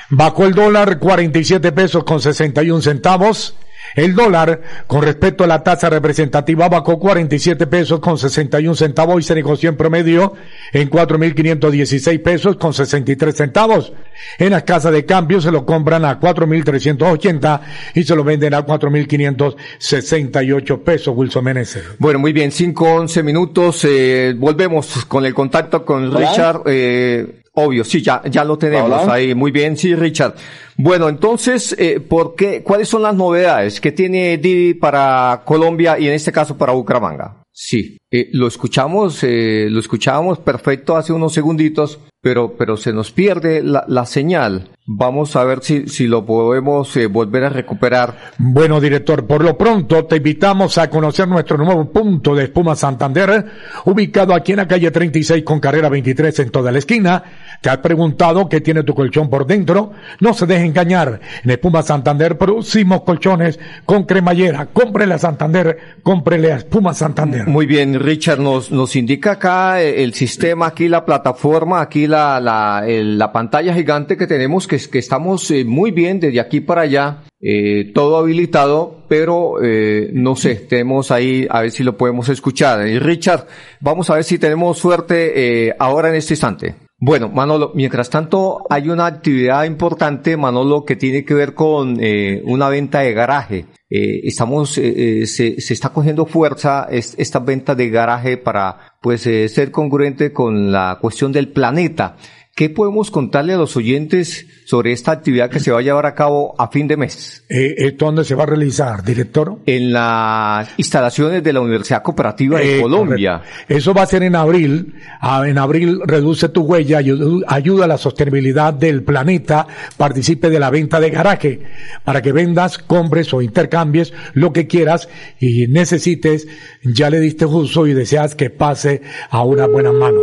bajó 0.10 0.46
el 0.46 0.56
dólar 0.56 1.00
47 1.00 1.72
pesos 1.72 2.04
con 2.04 2.20
61 2.20 2.82
centavos, 2.82 3.56
el 3.96 4.16
dólar, 4.16 4.62
con 4.88 5.04
respecto 5.04 5.44
a 5.44 5.48
la 5.48 5.62
tasa 5.64 5.90
representativa, 5.90 6.70
bajó 6.70 6.98
47 7.00 7.68
pesos 7.68 8.00
con 8.00 8.18
61 8.18 8.76
centavos 8.76 9.20
y 9.20 9.24
se 9.24 9.36
negoció 9.36 9.70
en 9.70 9.76
promedio 9.78 10.34
en 10.72 10.90
4.516 10.90 12.22
pesos 12.22 12.56
con 12.56 12.74
63 12.74 13.36
centavos. 13.36 13.92
En 14.38 14.52
las 14.52 14.64
casas 14.64 14.94
de 14.94 15.06
cambio 15.06 15.42
se 15.42 15.52
lo 15.52 15.66
compran 15.66 16.06
a 16.06 16.18
4.380 16.20 17.60
y 17.96 18.04
se 18.04 18.16
lo 18.16 18.24
venden 18.24 18.54
a 18.54 18.64
4.568 18.66 20.84
pesos, 20.84 21.14
Wilson 21.16 21.44
Meneses. 21.44 21.84
Bueno, 22.00 22.20
muy 22.20 22.32
bien, 22.34 22.52
5, 22.52 22.86
11 22.86 23.24
minutos. 23.24 23.86
Eh, 23.86 24.36
volvemos 24.38 25.06
con 25.06 25.26
el 25.26 25.34
contacto 25.34 25.84
con 25.86 26.16
Richard. 26.16 26.62
Eh, 26.66 27.40
Obvio, 27.56 27.84
sí, 27.84 28.02
ya, 28.02 28.24
ya 28.26 28.44
lo 28.44 28.58
tenemos 28.58 29.08
ahí. 29.08 29.36
Muy 29.36 29.52
bien, 29.52 29.78
sí, 29.78 29.94
Richard. 29.94 30.34
Bueno, 30.78 31.10
entonces, 31.10 31.76
eh, 31.78 32.00
¿por 32.00 32.36
qué, 32.36 32.64
¿cuáles 32.64 32.90
son 32.90 33.04
las 33.04 33.16
novedades 33.16 33.80
que 33.80 33.92
tiene 33.92 34.38
Didi 34.38 34.74
para 34.74 35.44
Colombia 35.46 36.00
y 36.00 36.08
en 36.08 36.14
este 36.14 36.32
caso 36.32 36.58
para 36.58 36.74
Bucaramanga? 36.74 37.44
Sí, 37.56 37.98
eh, 38.10 38.30
lo 38.32 38.48
escuchamos, 38.48 39.24
eh, 39.24 39.68
lo 39.70 39.80
escuchábamos 39.80 40.40
perfecto 40.40 40.98
hace 40.98 41.14
unos 41.14 41.34
segunditos, 41.34 42.00
pero, 42.20 42.56
pero 42.58 42.78
se 42.78 42.94
nos 42.94 43.12
pierde 43.12 43.62
la, 43.62 43.86
la 43.88 44.08
señal. 44.08 44.72
Vamos 44.86 45.36
a 45.36 45.44
ver 45.44 45.64
si, 45.64 45.88
si 45.88 46.08
lo 46.08 46.26
podemos 46.26 46.98
eh, 46.98 47.06
volver 47.06 47.44
a 47.44 47.50
recuperar. 47.50 48.34
Bueno, 48.38 48.82
director, 48.82 49.26
por 49.28 49.44
lo 49.44 49.58
pronto 49.58 50.06
te 50.06 50.18
invitamos 50.18 50.78
a 50.78 50.90
conocer 50.90 51.28
nuestro 51.28 51.58
nuevo 51.58 51.92
punto 51.92 52.34
de 52.34 52.46
Espuma 52.46 52.76
Santander, 52.76 53.46
ubicado 53.86 54.34
aquí 54.34 54.52
en 54.52 54.58
la 54.58 54.68
calle 54.68 54.92
36 54.92 55.44
con 55.44 55.60
carrera 55.60 55.90
23 55.90 56.40
en 56.40 56.50
toda 56.50 56.72
la 56.72 56.80
esquina. 56.80 57.24
Te 57.62 57.70
has 57.70 57.78
preguntado 57.78 58.50
qué 58.50 58.62
tiene 58.62 58.84
tu 58.84 58.94
colchón 58.94 59.30
por 59.30 59.46
dentro. 59.46 59.92
No 60.20 60.34
se 60.34 60.46
deje 60.46 60.63
engañar. 60.64 61.20
En 61.44 61.52
Espuma 61.52 61.84
Santander 61.84 62.38
producimos 62.38 63.02
colchones 63.04 63.60
con 63.86 64.04
cremallera. 64.06 64.68
Cómprele 64.74 65.14
a 65.14 65.20
Santander, 65.20 65.78
cómprele 66.04 66.52
a 66.52 66.58
Espuma 66.58 66.94
Santander. 66.94 67.48
Muy 67.48 67.66
bien, 67.66 68.00
Richard, 68.00 68.40
nos, 68.40 68.72
nos 68.72 68.96
indica 68.96 69.34
acá 69.34 69.82
eh, 69.82 70.04
el 70.04 70.14
sistema, 70.14 70.68
aquí 70.68 70.88
la 70.88 71.06
plataforma, 71.06 71.82
aquí 71.82 72.08
la, 72.08 72.40
la, 72.40 72.84
la 72.88 73.32
pantalla 73.32 73.74
gigante 73.74 74.18
que 74.18 74.28
tenemos, 74.28 74.68
que, 74.68 74.78
que 74.78 75.00
estamos 75.00 75.50
eh, 75.52 75.66
muy 75.66 75.92
bien 75.92 76.20
desde 76.20 76.40
aquí 76.40 76.62
para 76.62 76.82
allá, 76.82 77.24
eh, 77.42 77.92
todo 77.94 78.18
habilitado, 78.18 79.04
pero 79.10 79.56
eh, 79.62 80.10
no 80.14 80.36
sé, 80.36 80.56
tenemos 80.56 81.12
ahí, 81.12 81.46
a 81.50 81.62
ver 81.62 81.72
si 81.72 81.84
lo 81.84 81.98
podemos 81.98 82.30
escuchar. 82.30 82.88
Y 82.88 83.00
Richard, 83.00 83.48
vamos 83.82 84.10
a 84.10 84.16
ver 84.16 84.24
si 84.24 84.40
tenemos 84.40 84.78
suerte 84.78 85.68
eh, 85.68 85.76
ahora 85.78 86.10
en 86.10 86.16
este 86.16 86.34
instante. 86.34 86.76
Bueno, 87.06 87.28
Manolo, 87.28 87.74
mientras 87.76 88.10
tanto 88.10 88.62
hay 88.70 88.88
una 88.88 89.08
actividad 89.08 89.66
importante, 89.66 90.38
Manolo, 90.38 90.86
que 90.86 90.96
tiene 90.96 91.26
que 91.26 91.34
ver 91.34 91.54
con 91.54 91.98
eh, 92.00 92.42
una 92.46 92.70
venta 92.70 93.02
de 93.02 93.12
garaje. 93.12 93.66
Eh, 93.90 94.22
estamos, 94.24 94.78
eh, 94.78 95.24
eh, 95.24 95.28
se, 95.28 95.60
se, 95.60 95.74
está 95.74 95.90
cogiendo 95.90 96.26
fuerza 96.26 96.88
es, 96.90 97.14
esta 97.18 97.40
venta 97.40 97.76
de 97.76 97.90
garaje 97.90 98.38
para, 98.38 98.96
pues, 99.02 99.28
eh, 99.28 99.50
ser 99.50 99.70
congruente 99.70 100.32
con 100.32 100.72
la 100.72 100.98
cuestión 101.02 101.34
del 101.34 101.50
planeta. 101.50 102.16
¿Qué 102.56 102.70
podemos 102.70 103.10
contarle 103.10 103.54
a 103.54 103.58
los 103.58 103.76
oyentes 103.78 104.46
sobre 104.68 104.92
esta 104.92 105.12
actividad 105.12 105.50
que 105.50 105.60
se 105.60 105.72
va 105.72 105.80
a 105.80 105.82
llevar 105.82 106.06
a 106.06 106.14
cabo 106.14 106.54
a 106.60 106.68
fin 106.70 106.88
de 106.88 106.98
mes? 106.98 107.44
Eh, 107.50 107.74
¿Esto 107.80 108.06
dónde 108.06 108.24
se 108.26 108.36
va 108.36 108.44
a 108.44 108.46
realizar, 108.46 109.04
director? 109.04 109.58
En 109.66 109.92
las 109.92 110.70
instalaciones 110.78 111.44
de 111.44 111.52
la 111.52 111.62
Universidad 111.62 112.04
Cooperativa 112.04 112.60
de 112.60 112.78
Eh, 112.78 112.82
Colombia. 112.82 113.40
correcto. 113.40 113.74
Eso 113.74 113.94
va 113.96 114.04
a 114.04 114.06
ser 114.06 114.22
en 114.22 114.36
abril. 114.36 114.94
Ah, 115.20 115.46
En 115.48 115.58
abril 115.58 116.00
reduce 116.06 116.48
tu 116.50 116.62
huella, 116.62 117.02
ayu- 117.02 117.44
ayuda 117.48 117.86
a 117.86 117.88
la 117.88 117.98
sostenibilidad 117.98 118.72
del 118.72 119.02
planeta, 119.02 119.66
participe 119.98 120.52
de 120.52 120.60
la 120.60 120.70
venta 120.70 121.00
de 121.00 121.10
garaje 121.10 121.60
para 122.04 122.22
que 122.22 122.34
vendas, 122.34 122.78
compres 122.78 123.34
o 123.34 123.42
intercambies 123.42 124.14
lo 124.36 124.54
que 124.54 124.68
quieras 124.68 125.10
y 125.40 125.66
necesites. 125.70 126.48
Ya 126.84 127.10
le 127.10 127.20
diste 127.20 127.46
uso 127.48 127.88
y 127.88 127.94
deseas 127.96 128.36
que 128.36 128.52
pase 128.52 129.02
a 129.32 129.44
una 129.44 129.66
buena 129.66 129.92
mano. 129.92 130.22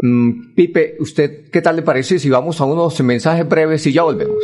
Mm, 0.04 0.54
Pipe, 0.56 0.98
¿usted 1.00 1.50
qué 1.52 1.62
tal 1.62 1.78
le 1.78 1.82
parece 1.82 2.20
si 2.20 2.30
vamos 2.30 2.60
a 2.62 2.66
unos 2.66 3.00
mensajes 3.02 3.48
breves 3.48 3.86
y 3.88 3.94
ya 3.94 4.04
volvemos? 4.04 4.44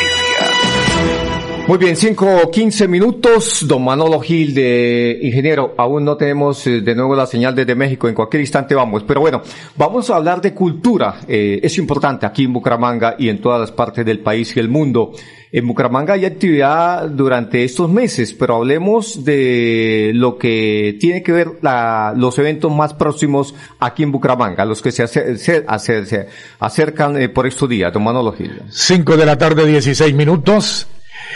Muy 1.71 1.77
bien, 1.77 1.95
cinco 1.95 2.27
o 2.43 2.51
quince 2.51 2.85
minutos. 2.85 3.65
Don 3.65 3.81
Manolo 3.85 4.19
Gil 4.19 4.53
de 4.53 5.19
Ingeniero, 5.21 5.73
aún 5.77 6.03
no 6.03 6.17
tenemos 6.17 6.67
eh, 6.67 6.81
de 6.81 6.93
nuevo 6.95 7.15
la 7.15 7.25
señal 7.25 7.55
desde 7.55 7.75
México. 7.75 8.09
En 8.09 8.13
cualquier 8.13 8.41
instante 8.41 8.75
vamos. 8.75 9.03
Pero 9.03 9.21
bueno, 9.21 9.41
vamos 9.77 10.09
a 10.09 10.17
hablar 10.17 10.41
de 10.41 10.53
cultura. 10.53 11.21
Eh, 11.29 11.61
es 11.63 11.77
importante 11.77 12.25
aquí 12.25 12.43
en 12.43 12.51
Bucaramanga 12.51 13.15
y 13.17 13.29
en 13.29 13.39
todas 13.39 13.61
las 13.61 13.71
partes 13.71 14.05
del 14.05 14.19
país 14.19 14.53
y 14.57 14.59
el 14.59 14.67
mundo. 14.67 15.13
En 15.49 15.65
Bucaramanga 15.65 16.15
hay 16.15 16.25
actividad 16.25 17.07
durante 17.07 17.63
estos 17.63 17.89
meses, 17.89 18.33
pero 18.33 18.57
hablemos 18.57 19.23
de 19.23 20.11
lo 20.13 20.37
que 20.37 20.97
tiene 20.99 21.23
que 21.23 21.31
ver 21.31 21.51
la, 21.61 22.13
los 22.17 22.37
eventos 22.37 22.69
más 22.75 22.93
próximos 22.95 23.55
aquí 23.79 24.03
en 24.03 24.11
Bucaramanga, 24.11 24.65
los 24.65 24.81
que 24.81 24.91
se, 24.91 25.05
acer- 25.05 25.37
se- 25.37 25.65
acer- 25.65 26.03
se 26.05 26.27
acercan 26.59 27.15
eh, 27.15 27.29
por 27.29 27.47
estos 27.47 27.69
días. 27.69 27.93
Don 27.93 28.03
Manolo 28.03 28.33
Gil. 28.33 28.61
5 28.69 29.15
de 29.15 29.25
la 29.25 29.37
tarde, 29.37 29.65
16 29.65 30.13
minutos. 30.13 30.85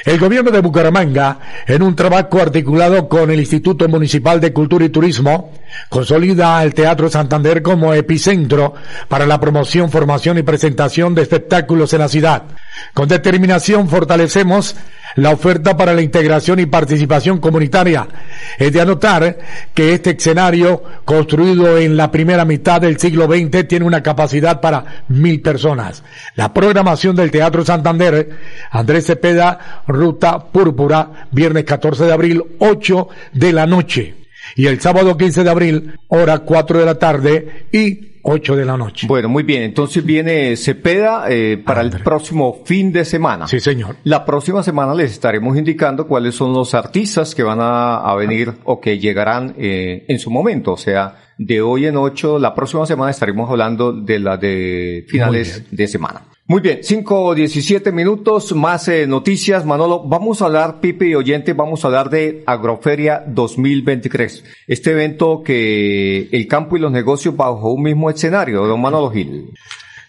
El 0.04 0.20
gobierno 0.20 0.52
de 0.52 0.62
Bucaramanga, 0.62 1.40
en 1.68 1.82
un 1.82 1.96
trabajo 1.96 2.40
articulado 2.40 3.08
con 3.08 3.32
el 3.32 3.40
Instituto 3.40 3.88
Municipal 3.88 4.40
de 4.40 4.54
Cultura 4.54 4.86
y 4.86 4.90
Turismo, 4.90 5.52
consolida 5.90 6.60
al 6.60 6.74
Teatro 6.74 7.10
Santander 7.10 7.62
como 7.62 7.94
epicentro 7.94 8.74
para 9.08 9.26
la 9.26 9.40
promoción, 9.40 9.90
formación 9.90 10.38
y 10.38 10.44
presentación 10.44 11.16
de 11.16 11.24
espectáculos 11.24 11.94
en 11.94 12.00
la 12.00 12.10
ciudad. 12.10 12.44
Con 12.94 13.08
determinación 13.08 13.90
fortalecemos 13.90 14.76
la 15.16 15.32
oferta 15.32 15.76
para 15.78 15.94
la 15.94 16.02
integración 16.02 16.60
y 16.60 16.66
participación 16.66 17.40
comunitaria. 17.40 18.08
Es 18.58 18.72
de 18.72 18.82
anotar 18.82 19.38
que 19.74 19.94
este 19.94 20.12
escenario, 20.12 20.84
construido 21.04 21.78
en 21.78 21.98
la 21.98 22.12
primera 22.12 22.46
mitad 22.46 22.82
del 22.82 23.00
siglo 23.00 23.26
XX, 23.26 23.68
tiene 23.68 23.86
una 23.86 24.04
capacidad 24.04 24.62
para 24.62 25.04
mil 25.08 25.42
personas. 25.42 26.04
La 26.36 26.54
programación 26.54 27.16
del 27.16 27.32
Teatro 27.32 27.66
Santander, 27.66 28.30
Andrés 28.72 29.06
Cepeda, 29.06 29.84
Ruta 29.88 30.40
Púrpura, 30.40 31.28
viernes 31.32 31.64
14 31.64 32.06
de 32.06 32.14
abril, 32.14 32.44
8 32.60 33.08
de 33.34 33.54
la 33.54 33.66
noche. 33.66 34.25
Y 34.56 34.68
el 34.68 34.80
sábado 34.80 35.18
15 35.18 35.44
de 35.44 35.50
abril, 35.50 36.00
hora 36.08 36.40
4 36.40 36.80
de 36.80 36.86
la 36.86 36.98
tarde 36.98 37.68
y 37.72 38.16
8 38.28 38.56
de 38.56 38.66
la 38.66 38.78
noche. 38.78 39.06
Bueno, 39.08 39.30
muy 39.30 39.44
bien. 39.44 39.64
Entonces 39.64 40.04
viene 40.04 40.56
Cepeda 40.56 41.26
eh, 41.30 41.62
para 41.64 41.82
el 41.82 41.92
próximo 41.92 42.64
fin 42.66 42.92
de 42.92 43.06
semana. 43.06 43.48
Sí, 43.48 43.60
señor. 43.60 43.98
La 44.04 44.26
próxima 44.26 44.64
semana 44.64 44.96
les 44.96 45.12
estaremos 45.12 45.56
indicando 45.58 46.08
cuáles 46.08 46.36
son 46.36 46.54
los 46.54 46.74
artistas 46.74 47.36
que 47.36 47.44
van 47.44 47.60
a, 47.62 47.98
a 47.98 48.16
venir 48.16 48.54
o 48.64 48.82
que 48.82 48.98
llegarán 48.98 49.54
eh, 49.58 50.06
en 50.08 50.20
su 50.20 50.32
momento. 50.32 50.74
O 50.74 50.78
sea, 50.78 51.18
de 51.38 51.62
hoy 51.62 51.86
en 51.86 51.98
ocho, 51.98 52.40
la 52.40 52.56
próxima 52.56 52.86
semana 52.86 53.12
estaremos 53.12 53.50
hablando 53.50 53.94
de 53.94 54.20
la 54.20 54.38
de 54.38 55.06
finales 55.08 55.66
de 55.70 55.88
semana. 55.88 56.22
Muy 56.48 56.62
bien, 56.62 56.82
cinco 56.84 57.24
o 57.24 57.34
diecisiete 57.34 57.92
minutos, 57.92 58.54
más 58.54 58.88
eh, 58.88 59.08
noticias. 59.08 59.66
Manolo, 59.66 60.04
vamos 60.04 60.44
a 60.44 60.46
hablar, 60.46 60.80
Pipe 60.80 61.08
y 61.08 61.16
oyente, 61.16 61.54
vamos 61.54 61.84
a 61.84 61.88
hablar 61.88 62.12
de 62.12 62.44
Agroferia 62.46 63.24
2023. 63.26 64.44
Este 64.68 64.92
evento 64.92 65.42
que 65.44 66.30
el 66.32 66.48
campo 66.48 66.78
y 66.78 66.82
los 66.82 66.92
negocios 66.92 67.36
bajo 67.36 67.74
un 67.74 67.82
mismo 67.82 68.12
escenario, 68.12 68.68
don 68.68 68.80
Manolo 68.80 69.10
Gil. 69.10 69.54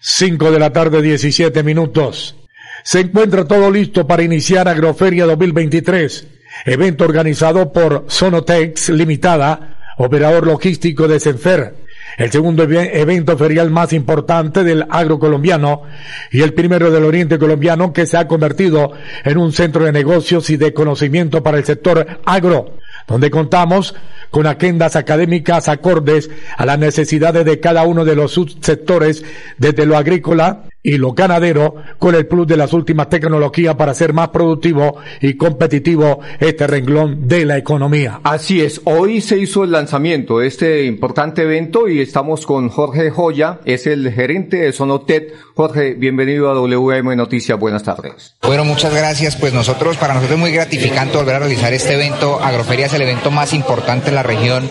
5 0.01 0.51
de 0.51 0.59
la 0.59 0.75
tarde, 0.75 1.01
17 1.01 1.63
minutos. 1.63 2.37
Se 2.83 3.01
encuentra 3.01 3.47
todo 3.47 3.71
listo 3.71 4.07
para 4.07 4.23
iniciar 4.23 4.69
Agroferia 4.69 5.25
2023, 5.25 6.29
evento 6.67 7.05
organizado 7.05 7.73
por 7.73 8.05
Sonotex 8.09 8.91
Limitada, 8.91 9.95
operador 9.97 10.47
logístico 10.47 11.09
de 11.09 11.19
Senfer. 11.19 11.86
El 12.17 12.31
segundo 12.31 12.63
eve- 12.63 12.99
evento 13.01 13.37
ferial 13.37 13.71
más 13.71 13.93
importante 13.93 14.65
del 14.65 14.87
agro 14.89 15.19
colombiano 15.19 15.83
y 16.31 16.41
el 16.43 16.55
primero 16.55 16.91
del 16.91 17.05
oriente 17.05 17.39
colombiano 17.39 17.93
que 17.93 18.07
se 18.07 18.17
ha 18.17 18.27
convertido 18.27 18.93
en 19.25 19.37
un 19.39 19.53
centro 19.53 19.85
de 19.85 19.93
negocios 19.93 20.49
y 20.51 20.57
de 20.57 20.73
conocimiento 20.73 21.43
para 21.43 21.59
el 21.59 21.65
sector 21.65 22.07
agro, 22.25 22.79
donde 23.07 23.31
contamos 23.31 23.95
con 24.37 24.47
agendas 24.47 24.97
académicas 24.97 25.67
acordes 25.67 26.29
a 26.59 26.67
las 26.67 26.79
necesidades 26.79 27.47
de 27.47 27.59
cada 27.59 27.85
uno 27.85 28.05
de 28.05 28.15
los 28.15 28.33
subsectores, 28.33 29.25
desde 29.57 29.87
lo 29.87 29.97
agrícola 29.97 30.65
y 30.83 30.99
lo 30.99 31.15
ganadero, 31.15 31.75
con 31.99 32.15
el 32.15 32.29
plus 32.29 32.47
de 32.47 32.57
las 32.57 32.73
últimas 32.73 33.09
tecnologías 33.09 33.75
para 33.75 33.93
ser 33.93 34.13
más 34.13 34.29
productivo 34.29 34.99
y 35.21 35.35
competitivo 35.37 36.21
este 36.39 36.65
renglón 36.69 37.27
de 37.27 37.45
la 37.45 37.57
economía. 37.57 38.21
Así 38.23 38.61
es, 38.61 38.83
hoy 38.85 39.21
se 39.21 39.37
hizo 39.37 39.65
el 39.65 39.73
lanzamiento 39.73 40.39
de 40.39 40.47
este 40.47 40.85
importante 40.85 41.43
evento 41.43 41.89
y 41.89 42.01
estamos 42.01 42.47
con 42.47 42.69
Jorge 42.69 43.11
Joya, 43.11 43.59
es 43.65 43.89
el 43.89 44.13
gerente 44.13 44.59
de 44.59 44.73
Sonotet. 44.73 45.35
Jorge, 45.57 45.95
bienvenido 45.95 46.51
a 46.51 46.55
WM 46.55 47.17
Noticias, 47.17 47.59
buenas 47.59 47.83
tardes. 47.83 48.37
Bueno, 48.43 48.65
muchas 48.65 48.95
gracias. 48.95 49.35
Pues 49.35 49.53
nosotros, 49.55 49.97
para 49.97 50.15
nosotros 50.15 50.37
es 50.37 50.41
muy 50.41 50.53
gratificante 50.53 51.17
volver 51.17 51.35
a 51.35 51.39
realizar 51.41 51.73
este 51.73 51.95
evento. 51.95 52.39
Agroferia 52.41 52.87
es 52.87 52.93
el 52.93 53.03
evento 53.03 53.33
más 53.33 53.55
importante 53.55 54.11
en 54.11 54.15
la 54.15 54.23
región 54.27 54.71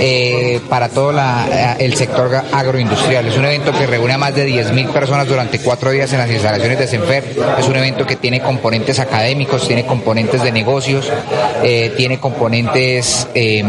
eh, 0.00 0.60
para 0.68 0.88
todo 0.88 1.12
la- 1.12 1.76
el 1.78 1.94
sector 1.94 2.34
agroindustrial. 2.52 3.26
Es 3.26 3.36
un 3.36 3.44
evento 3.44 3.72
que 3.72 3.86
reúne 3.86 4.12
a 4.14 4.18
más 4.18 4.34
de 4.34 4.46
10.000 4.46 4.88
personas 4.92 5.26
durante 5.28 5.58
cuatro 5.60 5.90
días 5.90 6.12
en 6.12 6.18
las 6.18 6.30
instalaciones 6.30 6.78
de 6.78 6.86
Senfer. 6.88 7.24
Es 7.58 7.66
un 7.68 7.76
evento 7.76 8.06
que 8.06 8.16
tiene 8.16 8.40
componentes 8.40 8.98
académicos, 9.00 9.66
tiene 9.66 9.84
componentes 9.86 10.42
de 10.42 10.52
negocios, 10.52 11.10
eh, 11.62 11.92
tiene 11.96 12.18
componentes 12.20 13.26
eh, 13.34 13.62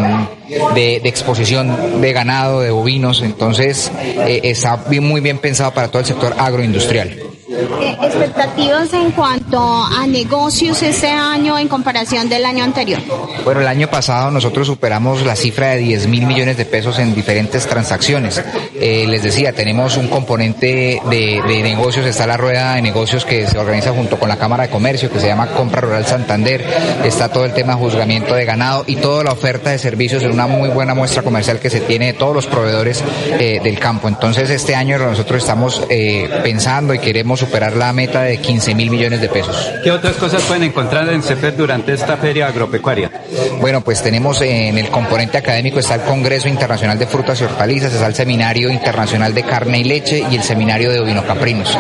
de, 0.76 1.00
de 1.02 1.10
exposición 1.10 2.02
de 2.02 2.14
ganado, 2.14 2.62
de 2.62 2.72
bovinos. 2.72 3.22
Entonces, 3.22 3.92
eh, 4.04 4.42
está 4.44 4.78
muy 5.02 5.22
bien 5.22 5.38
pensado 5.40 5.72
para 5.74 5.88
todo 5.88 6.00
el 6.00 6.06
sector 6.06 6.36
agroindustrial. 6.38 7.33
Eh, 7.56 7.98
expectativas 8.02 8.92
en 8.94 9.12
cuanto 9.12 9.60
a 9.62 10.08
negocios 10.08 10.82
este 10.82 11.10
año 11.10 11.60
en 11.60 11.68
comparación 11.68 12.28
del 12.28 12.46
año 12.46 12.64
anterior. 12.64 13.00
Bueno, 13.44 13.62
el 13.62 13.68
año 13.68 13.90
pasado 13.90 14.32
nosotros 14.32 14.66
superamos 14.66 15.24
la 15.24 15.36
cifra 15.36 15.70
de 15.70 15.78
10 15.78 16.08
mil 16.08 16.26
millones 16.26 16.58
de 16.58 16.66
pesos 16.66 16.98
en 16.98 17.14
diferentes 17.14 17.68
transacciones. 17.68 18.44
Eh, 18.74 19.06
les 19.08 19.22
decía, 19.22 19.54
tenemos 19.54 19.98
un 19.98 20.08
componente 20.08 21.00
de, 21.08 21.62
negocios, 21.64 22.08
está 22.08 22.26
la 22.26 22.38
rueda 22.38 22.74
de 22.74 22.82
negocios 22.82 23.24
que 23.24 23.46
se 23.46 23.60
organiza 23.60 23.92
junto 23.92 24.18
con 24.18 24.30
la 24.30 24.38
Cámara 24.38 24.64
de 24.64 24.70
Comercio, 24.70 25.12
que 25.12 25.20
se 25.20 25.28
llama 25.28 25.48
Compra 25.48 25.82
Rural 25.82 26.08
Santander, 26.08 26.66
está 27.04 27.30
todo 27.30 27.46
el 27.46 27.54
tema 27.54 27.76
de 27.76 27.80
juzgamiento 27.80 28.34
de 28.34 28.46
ganado 28.46 28.84
y 28.88 28.96
toda 28.96 29.26
la 29.26 29.32
oferta 29.32 29.70
de 29.70 29.78
servicios 29.78 30.24
en 30.24 30.32
una 30.32 30.48
muy 30.48 30.70
buena 30.70 30.96
muestra 30.96 31.22
comercial 31.22 31.60
que 31.60 31.70
se 31.70 31.82
tiene 31.82 32.08
de 32.08 32.14
todos 32.14 32.34
los 32.34 32.48
proveedores 32.48 33.04
eh, 33.40 33.60
del 33.64 33.78
campo. 33.78 34.08
Entonces 34.08 34.50
este 34.50 34.74
año 34.74 34.98
nosotros 34.98 35.44
estamos 35.44 35.84
eh, 35.90 36.30
pensando 36.42 36.96
y 36.96 37.00
queremos 37.00 37.43
superar 37.46 37.76
la 37.76 37.92
meta 37.94 38.22
de 38.24 38.38
15 38.38 38.76
mil 38.76 38.90
millones 38.90 39.22
de 39.22 39.30
pesos. 39.30 39.72
¿Qué 39.84 39.92
otras 39.92 40.16
cosas 40.16 40.42
pueden 40.44 40.64
encontrar 40.64 41.10
en 41.10 41.22
CEPER 41.24 41.56
durante 41.58 41.94
esta 41.94 42.18
feria 42.18 42.48
agropecuaria? 42.48 43.12
Bueno, 43.60 43.82
pues 43.82 44.02
tenemos 44.02 44.42
en 44.42 44.78
el 44.78 44.90
componente 44.90 45.38
académico 45.38 45.80
está 45.80 45.96
el 45.96 46.02
Congreso 46.02 46.48
Internacional 46.48 46.98
de 47.00 47.08
Frutas 47.08 47.40
y 47.42 47.44
Hortalizas, 47.44 47.94
está 47.94 48.08
el 48.08 48.16
Seminario 48.16 48.70
Internacional 48.70 49.34
de 49.34 49.44
Carne 49.44 49.80
y 49.80 49.84
Leche 49.84 50.24
y 50.32 50.36
el 50.36 50.44
Seminario 50.44 50.92
de 50.92 51.00
Ovinocaprinos. 51.00 51.78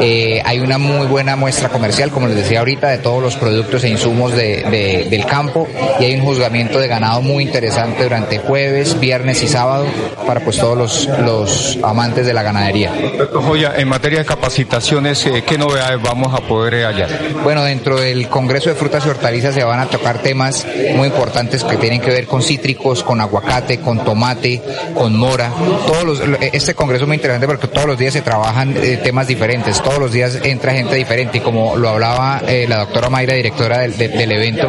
Eh, 0.00 0.40
hay 0.44 0.60
una 0.60 0.78
muy 0.78 1.06
buena 1.06 1.36
muestra 1.36 1.68
comercial, 1.68 2.10
como 2.10 2.26
les 2.26 2.36
decía 2.36 2.60
ahorita, 2.60 2.88
de 2.90 2.98
todos 2.98 3.22
los 3.22 3.36
productos 3.36 3.84
e 3.84 3.88
insumos 3.88 4.32
de- 4.32 4.62
de- 4.70 5.06
del 5.10 5.26
campo 5.26 5.68
y 6.00 6.04
hay 6.04 6.14
un 6.14 6.22
juzgamiento 6.22 6.78
de 6.78 6.88
ganado 6.88 7.22
muy 7.22 7.44
interesante 7.44 8.02
durante 8.04 8.38
jueves, 8.38 8.98
viernes 9.00 9.42
y 9.42 9.48
sábado 9.48 9.86
para 10.26 10.40
pues 10.40 10.56
todos 10.58 10.76
los, 10.76 11.08
los 11.20 11.78
amantes 11.82 12.26
de 12.26 12.34
la 12.34 12.42
ganadería. 12.42 12.90
Doctor 13.18 13.42
Joya, 13.42 13.72
en 13.76 13.88
materia 13.88 14.18
de 14.20 14.24
capacitación, 14.24 14.81
eh, 14.90 15.44
¿qué 15.46 15.56
novedades 15.58 16.02
vamos 16.02 16.34
a 16.34 16.40
poder 16.40 16.74
eh, 16.74 16.84
hallar? 16.84 17.08
Bueno, 17.44 17.62
dentro 17.62 18.00
del 18.00 18.28
Congreso 18.28 18.68
de 18.68 18.74
Frutas 18.74 19.06
y 19.06 19.10
Hortalizas 19.10 19.54
se 19.54 19.62
van 19.62 19.78
a 19.78 19.86
tocar 19.86 20.18
temas 20.18 20.66
muy 20.96 21.06
importantes 21.06 21.62
que 21.62 21.76
tienen 21.76 22.00
que 22.00 22.10
ver 22.10 22.26
con 22.26 22.42
cítricos, 22.42 23.04
con 23.04 23.20
aguacate, 23.20 23.78
con 23.78 24.04
tomate, 24.04 24.60
con 24.94 25.16
mora. 25.16 25.52
Todos 25.86 26.04
los, 26.04 26.20
este 26.40 26.74
Congreso 26.74 27.04
es 27.04 27.08
muy 27.08 27.16
interesante 27.16 27.46
porque 27.46 27.68
todos 27.68 27.86
los 27.86 27.96
días 27.96 28.12
se 28.12 28.22
trabajan 28.22 28.74
temas 29.04 29.28
diferentes, 29.28 29.80
todos 29.80 29.98
los 29.98 30.10
días 30.10 30.40
entra 30.42 30.72
gente 30.72 30.96
diferente 30.96 31.38
y 31.38 31.40
como 31.40 31.76
lo 31.76 31.88
hablaba 31.88 32.42
la 32.68 32.78
doctora 32.78 33.08
Mayra, 33.08 33.34
directora 33.34 33.78
del 33.78 34.32
evento, 34.32 34.68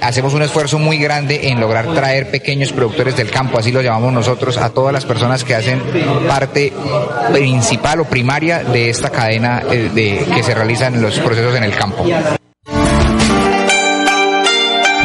hacemos 0.00 0.34
un 0.34 0.42
esfuerzo 0.42 0.78
muy 0.80 0.98
grande 0.98 1.48
en 1.48 1.60
lograr 1.60 1.86
traer 1.94 2.30
pequeños 2.30 2.72
productores 2.72 3.16
del 3.16 3.30
campo, 3.30 3.58
así 3.58 3.70
lo 3.70 3.82
llamamos 3.82 4.12
nosotros, 4.12 4.56
a 4.56 4.70
todas 4.70 4.92
las 4.92 5.04
personas 5.04 5.44
que 5.44 5.54
hacen 5.54 5.80
parte 6.26 6.72
principal 7.32 8.00
o 8.00 8.04
primaria 8.04 8.64
de 8.64 8.90
esta 8.90 9.11
cadena 9.12 9.62
eh, 9.70 9.90
de, 9.94 10.26
que 10.34 10.42
se 10.42 10.54
realizan 10.54 11.00
los 11.00 11.18
procesos 11.20 11.54
en 11.54 11.64
el 11.64 11.74
campo. 11.74 12.04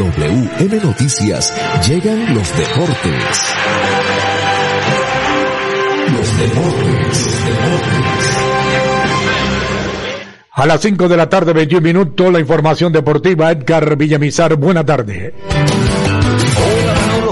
WM 0.00 0.82
Noticias 0.82 1.54
llegan 1.86 2.34
los 2.34 2.56
deportes. 2.56 3.54
Los 6.10 6.38
deportes, 6.38 7.26
los 7.26 7.44
deportes. 7.44 8.36
A 10.52 10.66
las 10.66 10.80
5 10.80 11.06
de 11.06 11.16
la 11.18 11.28
tarde, 11.28 11.52
21 11.52 11.82
minutos, 11.82 12.32
la 12.32 12.40
información 12.40 12.90
deportiva. 12.94 13.50
Edgar 13.50 13.94
Villamizar, 13.94 14.56
buena 14.56 14.86
tarde. 14.86 15.34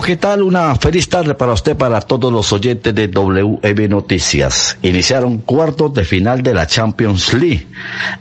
¿Qué 0.08 0.16
tal? 0.16 0.42
Una 0.42 0.74
feliz 0.74 1.06
tarde 1.06 1.34
para 1.34 1.52
usted, 1.52 1.76
para 1.76 2.00
todos 2.00 2.32
los 2.32 2.50
oyentes 2.54 2.94
de 2.94 3.08
WM 3.08 3.88
Noticias. 3.90 4.78
Iniciaron 4.80 5.36
cuartos 5.36 5.92
de 5.92 6.02
final 6.02 6.42
de 6.42 6.54
la 6.54 6.66
Champions 6.66 7.34
League. 7.34 7.66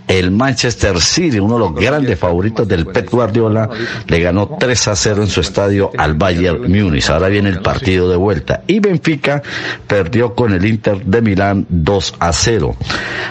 El 0.06 0.32
Manchester 0.32 1.00
City, 1.00 1.39
uno 1.39 1.54
de 1.54 1.60
los 1.62 1.76
grandes 1.76 2.19
favoritos 2.19 2.67
del 2.67 2.88
Pep 2.88 3.10
Guardiola, 3.10 3.69
le 4.06 4.19
ganó 4.19 4.58
3 4.60 4.88
a 4.89 4.95
0 4.97 5.23
en 5.23 5.30
su 5.30 5.39
estadio 5.39 5.89
al 5.97 6.15
Bayern 6.15 6.63
Múnich. 6.63 7.10
Ahora 7.10 7.30
viene 7.30 7.47
el 7.47 7.62
partido 7.62 8.10
de 8.10 8.17
vuelta. 8.17 8.63
Y 8.67 8.82
Benfica 8.82 9.41
perdió 9.88 10.36
con 10.36 10.52
el 10.52 10.65
Inter 10.65 11.06
de 11.06 11.21
Milán 11.21 11.67
2 11.69 12.15
a 12.19 12.34
0. 12.34 12.76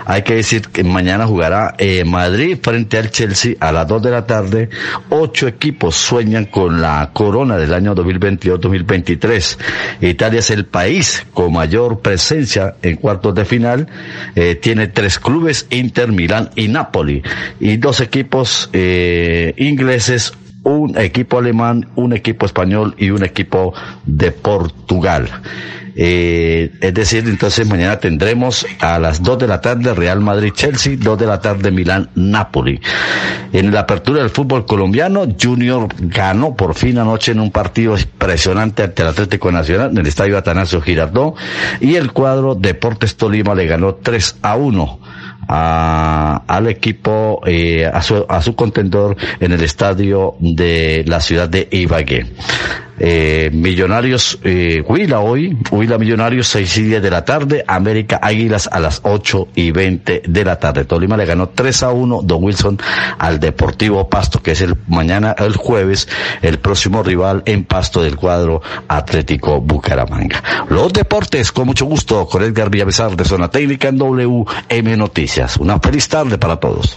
Hay 0.06 0.22
que 0.22 0.36
decir 0.36 0.62
que 0.68 0.82
mañana 0.82 1.26
jugará 1.26 1.74
eh, 1.76 2.04
Madrid 2.06 2.56
frente 2.62 2.96
al 2.96 3.10
Chelsea 3.10 3.56
a 3.60 3.70
las 3.70 3.86
2 3.86 4.02
de 4.02 4.10
la 4.10 4.24
tarde. 4.26 4.70
Ocho 5.10 5.46
equipos 5.46 5.94
sueñan 5.94 6.46
con 6.46 6.80
la 6.80 7.10
corona 7.12 7.58
del 7.58 7.74
año 7.74 7.94
2021 7.94 8.45
2023. 8.52 9.58
Italia 10.00 10.40
es 10.40 10.50
el 10.50 10.66
país 10.66 11.26
con 11.32 11.52
mayor 11.52 12.00
presencia 12.00 12.76
en 12.82 12.96
cuartos 12.96 13.34
de 13.34 13.44
final. 13.44 13.86
Eh, 14.34 14.54
tiene 14.56 14.88
tres 14.88 15.18
clubes, 15.18 15.66
Inter, 15.70 16.12
Milán 16.12 16.50
y 16.56 16.68
Napoli. 16.68 17.22
Y 17.60 17.76
dos 17.76 18.00
equipos 18.00 18.70
eh, 18.72 19.54
ingleses, 19.56 20.32
un 20.66 20.98
equipo 20.98 21.38
alemán, 21.38 21.88
un 21.94 22.12
equipo 22.12 22.44
español 22.44 22.96
y 22.98 23.10
un 23.10 23.22
equipo 23.22 23.72
de 24.04 24.32
Portugal. 24.32 25.28
Eh, 25.94 26.72
es 26.80 26.92
decir, 26.92 27.24
entonces 27.28 27.68
mañana 27.68 28.00
tendremos 28.00 28.66
a 28.80 28.98
las 28.98 29.22
2 29.22 29.38
de 29.38 29.46
la 29.46 29.60
tarde 29.60 29.94
Real 29.94 30.20
Madrid-Chelsea, 30.20 30.96
2 30.98 31.18
de 31.18 31.26
la 31.26 31.40
tarde 31.40 31.70
Milán-Napoli. 31.70 32.80
En 33.52 33.72
la 33.72 33.80
apertura 33.80 34.20
del 34.20 34.30
fútbol 34.30 34.66
colombiano, 34.66 35.24
Junior 35.40 35.86
ganó 36.00 36.56
por 36.56 36.74
fin 36.74 36.98
anoche 36.98 37.30
en 37.30 37.38
un 37.38 37.52
partido 37.52 37.96
impresionante 37.96 38.82
ante 38.82 39.02
el 39.02 39.08
Atlético 39.08 39.52
Nacional 39.52 39.92
en 39.92 39.98
el 39.98 40.06
Estadio 40.06 40.36
Atanasio 40.36 40.82
Girardot 40.82 41.36
y 41.80 41.94
el 41.94 42.10
cuadro 42.10 42.56
Deportes 42.56 43.16
Tolima 43.16 43.54
le 43.54 43.66
ganó 43.66 43.94
3 43.94 44.38
a 44.42 44.56
1 44.56 45.00
a, 45.48 46.42
al 46.46 46.68
equipo, 46.68 47.40
eh, 47.46 47.86
a, 47.86 48.02
su, 48.02 48.24
a 48.28 48.42
su 48.42 48.54
contendor 48.54 49.16
en 49.40 49.52
el 49.52 49.62
estadio 49.62 50.34
de 50.40 51.04
la 51.06 51.20
ciudad 51.20 51.48
de 51.48 51.68
Ibagué. 51.70 52.26
Eh, 52.98 53.50
Millonarios 53.52 54.38
eh, 54.42 54.82
Huila 54.86 55.20
hoy, 55.20 55.56
Huila 55.70 55.98
Millonarios 55.98 56.48
6 56.48 56.78
y 56.78 56.82
10 56.84 57.02
de 57.02 57.10
la 57.10 57.24
tarde, 57.24 57.64
América 57.66 58.18
Águilas 58.22 58.68
a 58.72 58.80
las 58.80 59.00
8 59.02 59.48
y 59.54 59.70
20 59.70 60.22
de 60.26 60.44
la 60.44 60.58
tarde. 60.58 60.84
Tolima 60.84 61.16
le 61.16 61.26
ganó 61.26 61.48
3 61.50 61.82
a 61.82 61.90
1 61.90 62.20
Don 62.22 62.42
Wilson 62.42 62.78
al 63.18 63.38
Deportivo 63.40 64.08
Pasto, 64.08 64.42
que 64.42 64.52
es 64.52 64.60
el 64.60 64.76
mañana, 64.88 65.34
el 65.38 65.56
jueves, 65.56 66.08
el 66.42 66.58
próximo 66.58 67.02
rival 67.02 67.42
en 67.46 67.64
Pasto 67.64 68.02
del 68.02 68.16
cuadro 68.16 68.62
Atlético 68.88 69.60
Bucaramanga. 69.60 70.42
Los 70.68 70.92
deportes, 70.92 71.52
con 71.52 71.66
mucho 71.66 71.84
gusto, 71.84 72.26
con 72.26 72.42
Edgar 72.42 72.70
Villavesar 72.70 73.16
de 73.16 73.24
Zona 73.24 73.50
Técnica 73.50 73.88
en 73.88 73.98
WM 73.98 74.96
Noticias. 74.96 75.56
Una 75.58 75.78
feliz 75.80 76.08
tarde 76.08 76.38
para 76.38 76.56
todos. 76.56 76.96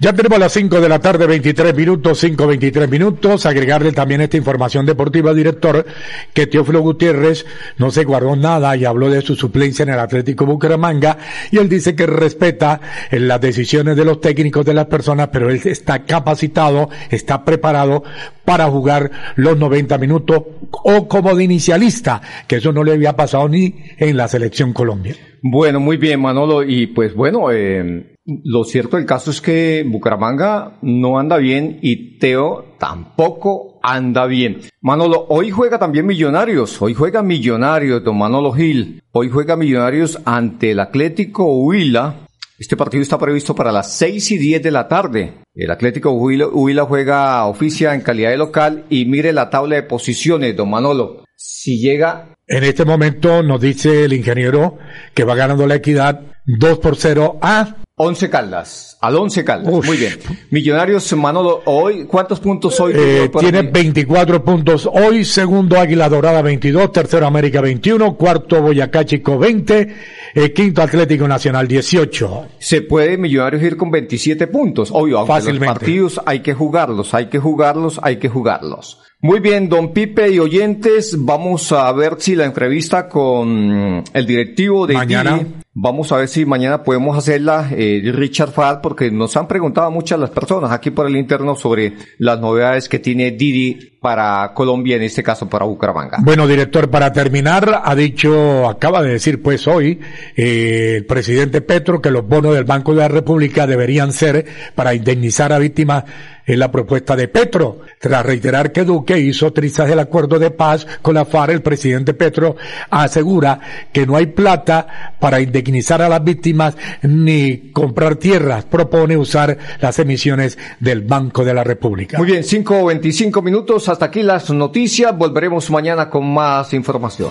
Ya 0.00 0.12
tenemos 0.12 0.40
las 0.40 0.52
5 0.52 0.80
de 0.80 0.88
la 0.88 0.98
tarde, 0.98 1.26
23 1.26 1.74
minutos, 1.74 2.18
5, 2.18 2.46
23 2.48 2.90
minutos. 2.90 3.46
Agregarle 3.46 3.92
también 3.92 4.20
esta 4.20 4.36
información 4.36 4.84
deportiva, 4.84 5.32
director, 5.32 5.86
que 6.32 6.48
Teófilo 6.48 6.80
Gutiérrez 6.80 7.46
no 7.78 7.92
se 7.92 8.02
guardó 8.02 8.34
nada 8.34 8.76
y 8.76 8.84
habló 8.84 9.08
de 9.08 9.22
su 9.22 9.36
suplencia 9.36 9.84
en 9.84 9.90
el 9.90 10.00
Atlético 10.00 10.46
Bucaramanga. 10.46 11.16
Y 11.52 11.58
él 11.58 11.68
dice 11.68 11.94
que 11.94 12.06
respeta 12.06 12.80
las 13.12 13.40
decisiones 13.40 13.96
de 13.96 14.04
los 14.04 14.20
técnicos 14.20 14.66
de 14.66 14.74
las 14.74 14.86
personas, 14.86 15.28
pero 15.32 15.48
él 15.48 15.60
está 15.64 16.04
capacitado, 16.04 16.90
está 17.10 17.44
preparado 17.44 18.02
para 18.44 18.66
jugar 18.66 19.10
los 19.36 19.56
90 19.56 19.96
minutos 19.98 20.42
o 20.70 21.06
como 21.06 21.36
de 21.36 21.44
inicialista, 21.44 22.20
que 22.48 22.56
eso 22.56 22.72
no 22.72 22.82
le 22.82 22.92
había 22.92 23.14
pasado 23.14 23.48
ni 23.48 23.76
en 23.96 24.16
la 24.16 24.26
selección 24.26 24.72
Colombia. 24.72 25.14
Bueno, 25.40 25.78
muy 25.78 25.98
bien, 25.98 26.20
Manolo. 26.20 26.64
Y 26.64 26.88
pues 26.88 27.14
bueno, 27.14 27.52
eh, 27.52 28.13
lo 28.26 28.64
cierto 28.64 28.96
del 28.96 29.04
caso 29.04 29.30
es 29.30 29.40
que 29.40 29.84
Bucaramanga 29.86 30.78
no 30.80 31.18
anda 31.18 31.36
bien 31.36 31.78
y 31.82 32.18
Teo 32.18 32.76
tampoco 32.78 33.78
anda 33.82 34.24
bien. 34.26 34.60
Manolo, 34.80 35.26
hoy 35.28 35.50
juega 35.50 35.78
también 35.78 36.06
Millonarios. 36.06 36.80
Hoy 36.80 36.94
juega 36.94 37.22
Millonarios, 37.22 38.02
don 38.02 38.16
Manolo 38.16 38.52
Gil. 38.52 39.02
Hoy 39.12 39.28
juega 39.28 39.56
Millonarios 39.56 40.18
ante 40.24 40.70
el 40.70 40.80
Atlético 40.80 41.44
Huila. 41.64 42.26
Este 42.58 42.76
partido 42.76 43.02
está 43.02 43.18
previsto 43.18 43.54
para 43.54 43.72
las 43.72 43.92
seis 43.92 44.30
y 44.30 44.38
diez 44.38 44.62
de 44.62 44.70
la 44.70 44.88
tarde. 44.88 45.34
El 45.54 45.70
Atlético 45.70 46.12
Huila, 46.12 46.46
Huila 46.46 46.84
juega 46.86 47.44
oficia 47.44 47.94
en 47.94 48.00
calidad 48.00 48.30
de 48.30 48.38
local 48.38 48.86
y 48.88 49.04
mire 49.04 49.34
la 49.34 49.50
tabla 49.50 49.76
de 49.76 49.82
posiciones, 49.82 50.56
don 50.56 50.70
Manolo. 50.70 51.24
Si 51.36 51.78
llega 51.78 52.30
en 52.46 52.62
este 52.62 52.84
momento 52.84 53.42
nos 53.42 53.58
dice 53.58 54.04
el 54.04 54.12
ingeniero 54.12 54.76
que 55.14 55.24
va 55.24 55.34
ganando 55.34 55.66
la 55.66 55.76
equidad 55.76 56.20
2 56.44 56.78
por 56.78 56.96
0 56.96 57.38
a 57.40 57.76
Once 57.96 58.28
Caldas, 58.28 58.98
al 59.00 59.14
Once 59.14 59.44
Caldas. 59.44 59.72
Muy 59.72 59.96
bien. 59.96 60.14
Millonarios, 60.50 61.12
Manolo, 61.12 61.62
hoy, 61.66 62.06
¿cuántos 62.06 62.40
puntos 62.40 62.80
hoy? 62.80 62.92
Eh, 62.96 63.30
tiene 63.38 63.62
24 63.62 64.42
puntos 64.42 64.90
hoy, 64.92 65.24
segundo 65.24 65.78
Águila 65.78 66.08
Dorada 66.08 66.42
22, 66.42 66.90
tercero 66.90 67.24
América 67.24 67.60
21, 67.60 68.16
cuarto 68.16 68.60
Boyacá 68.60 69.04
Chico 69.04 69.38
20, 69.38 69.94
eh, 70.34 70.52
quinto 70.52 70.82
Atlético 70.82 71.28
Nacional 71.28 71.68
18. 71.68 72.48
Se 72.58 72.82
puede 72.82 73.16
Millonarios 73.16 73.62
ir 73.62 73.76
con 73.76 73.92
27 73.92 74.48
puntos, 74.48 74.90
obvio, 74.92 75.24
Fácilmente. 75.24 75.66
los 75.66 75.74
partidos 75.78 76.20
hay 76.26 76.40
que 76.40 76.52
jugarlos, 76.52 77.14
hay 77.14 77.26
que 77.26 77.38
jugarlos, 77.38 78.00
hay 78.02 78.16
que 78.16 78.28
jugarlos. 78.28 78.98
Muy 79.20 79.38
bien, 79.38 79.68
don 79.68 79.92
Pipe 79.92 80.30
y 80.30 80.40
oyentes, 80.40 81.14
vamos 81.16 81.70
a 81.70 81.92
ver 81.92 82.16
si 82.18 82.34
la 82.34 82.44
entrevista 82.44 83.08
con 83.08 84.02
el 84.12 84.26
directivo 84.26 84.84
de 84.88 84.94
mañana. 84.94 85.46
Vamos 85.74 86.12
a 86.12 86.16
ver 86.16 86.28
si 86.28 86.46
mañana 86.46 86.84
podemos 86.84 87.18
hacerla, 87.18 87.68
eh, 87.72 88.00
Richard 88.14 88.52
Fad, 88.52 88.80
porque 88.80 89.10
nos 89.10 89.36
han 89.36 89.48
preguntado 89.48 89.90
muchas 89.90 90.18
las 90.18 90.30
personas 90.30 90.70
aquí 90.70 90.90
por 90.90 91.06
el 91.06 91.16
interno 91.16 91.56
sobre 91.56 91.94
las 92.18 92.40
novedades 92.40 92.88
que 92.88 93.00
tiene 93.00 93.32
Didi 93.32 93.90
para 94.00 94.52
Colombia, 94.54 94.96
en 94.96 95.02
este 95.02 95.22
caso 95.22 95.48
para 95.48 95.64
Bucaramanga. 95.64 96.18
Bueno, 96.22 96.46
director, 96.46 96.90
para 96.90 97.12
terminar, 97.12 97.82
ha 97.84 97.94
dicho, 97.94 98.68
acaba 98.68 99.02
de 99.02 99.12
decir 99.12 99.42
pues 99.42 99.66
hoy, 99.66 99.98
eh, 100.36 100.94
el 100.96 101.06
presidente 101.06 101.60
Petro 101.60 102.00
que 102.00 102.10
los 102.10 102.26
bonos 102.26 102.54
del 102.54 102.64
Banco 102.64 102.92
de 102.92 102.98
la 102.98 103.08
República 103.08 103.66
deberían 103.66 104.12
ser 104.12 104.46
para 104.74 104.94
indemnizar 104.94 105.52
a 105.52 105.58
víctimas 105.58 106.04
en 106.46 106.58
la 106.58 106.70
propuesta 106.70 107.16
de 107.16 107.28
Petro. 107.28 107.80
Tras 107.98 108.26
reiterar 108.26 108.70
que 108.70 108.84
Duque 108.84 109.18
hizo 109.18 109.54
trizas 109.54 109.90
el 109.90 109.98
acuerdo 109.98 110.38
de 110.38 110.50
paz 110.50 110.86
con 111.00 111.14
la 111.14 111.24
FARC, 111.24 111.54
el 111.54 111.62
presidente 111.62 112.12
Petro 112.12 112.56
asegura 112.90 113.58
que 113.90 114.06
no 114.06 114.16
hay 114.16 114.26
plata 114.26 115.16
para 115.18 115.40
indemnizar 115.40 115.63
a 115.64 116.08
las 116.08 116.24
víctimas 116.24 116.76
ni 117.02 117.70
comprar 117.72 118.16
tierras. 118.16 118.64
Propone 118.64 119.16
usar 119.16 119.56
las 119.80 119.98
emisiones 119.98 120.58
del 120.80 121.02
Banco 121.02 121.44
de 121.44 121.54
la 121.54 121.64
República. 121.64 122.18
Muy 122.18 122.26
bien, 122.26 122.44
5 122.44 122.80
o 122.80 122.86
25 122.86 123.42
minutos. 123.42 123.88
Hasta 123.88 124.06
aquí 124.06 124.22
las 124.22 124.50
noticias. 124.50 125.16
Volveremos 125.16 125.70
mañana 125.70 126.10
con 126.10 126.32
más 126.32 126.72
información. 126.74 127.30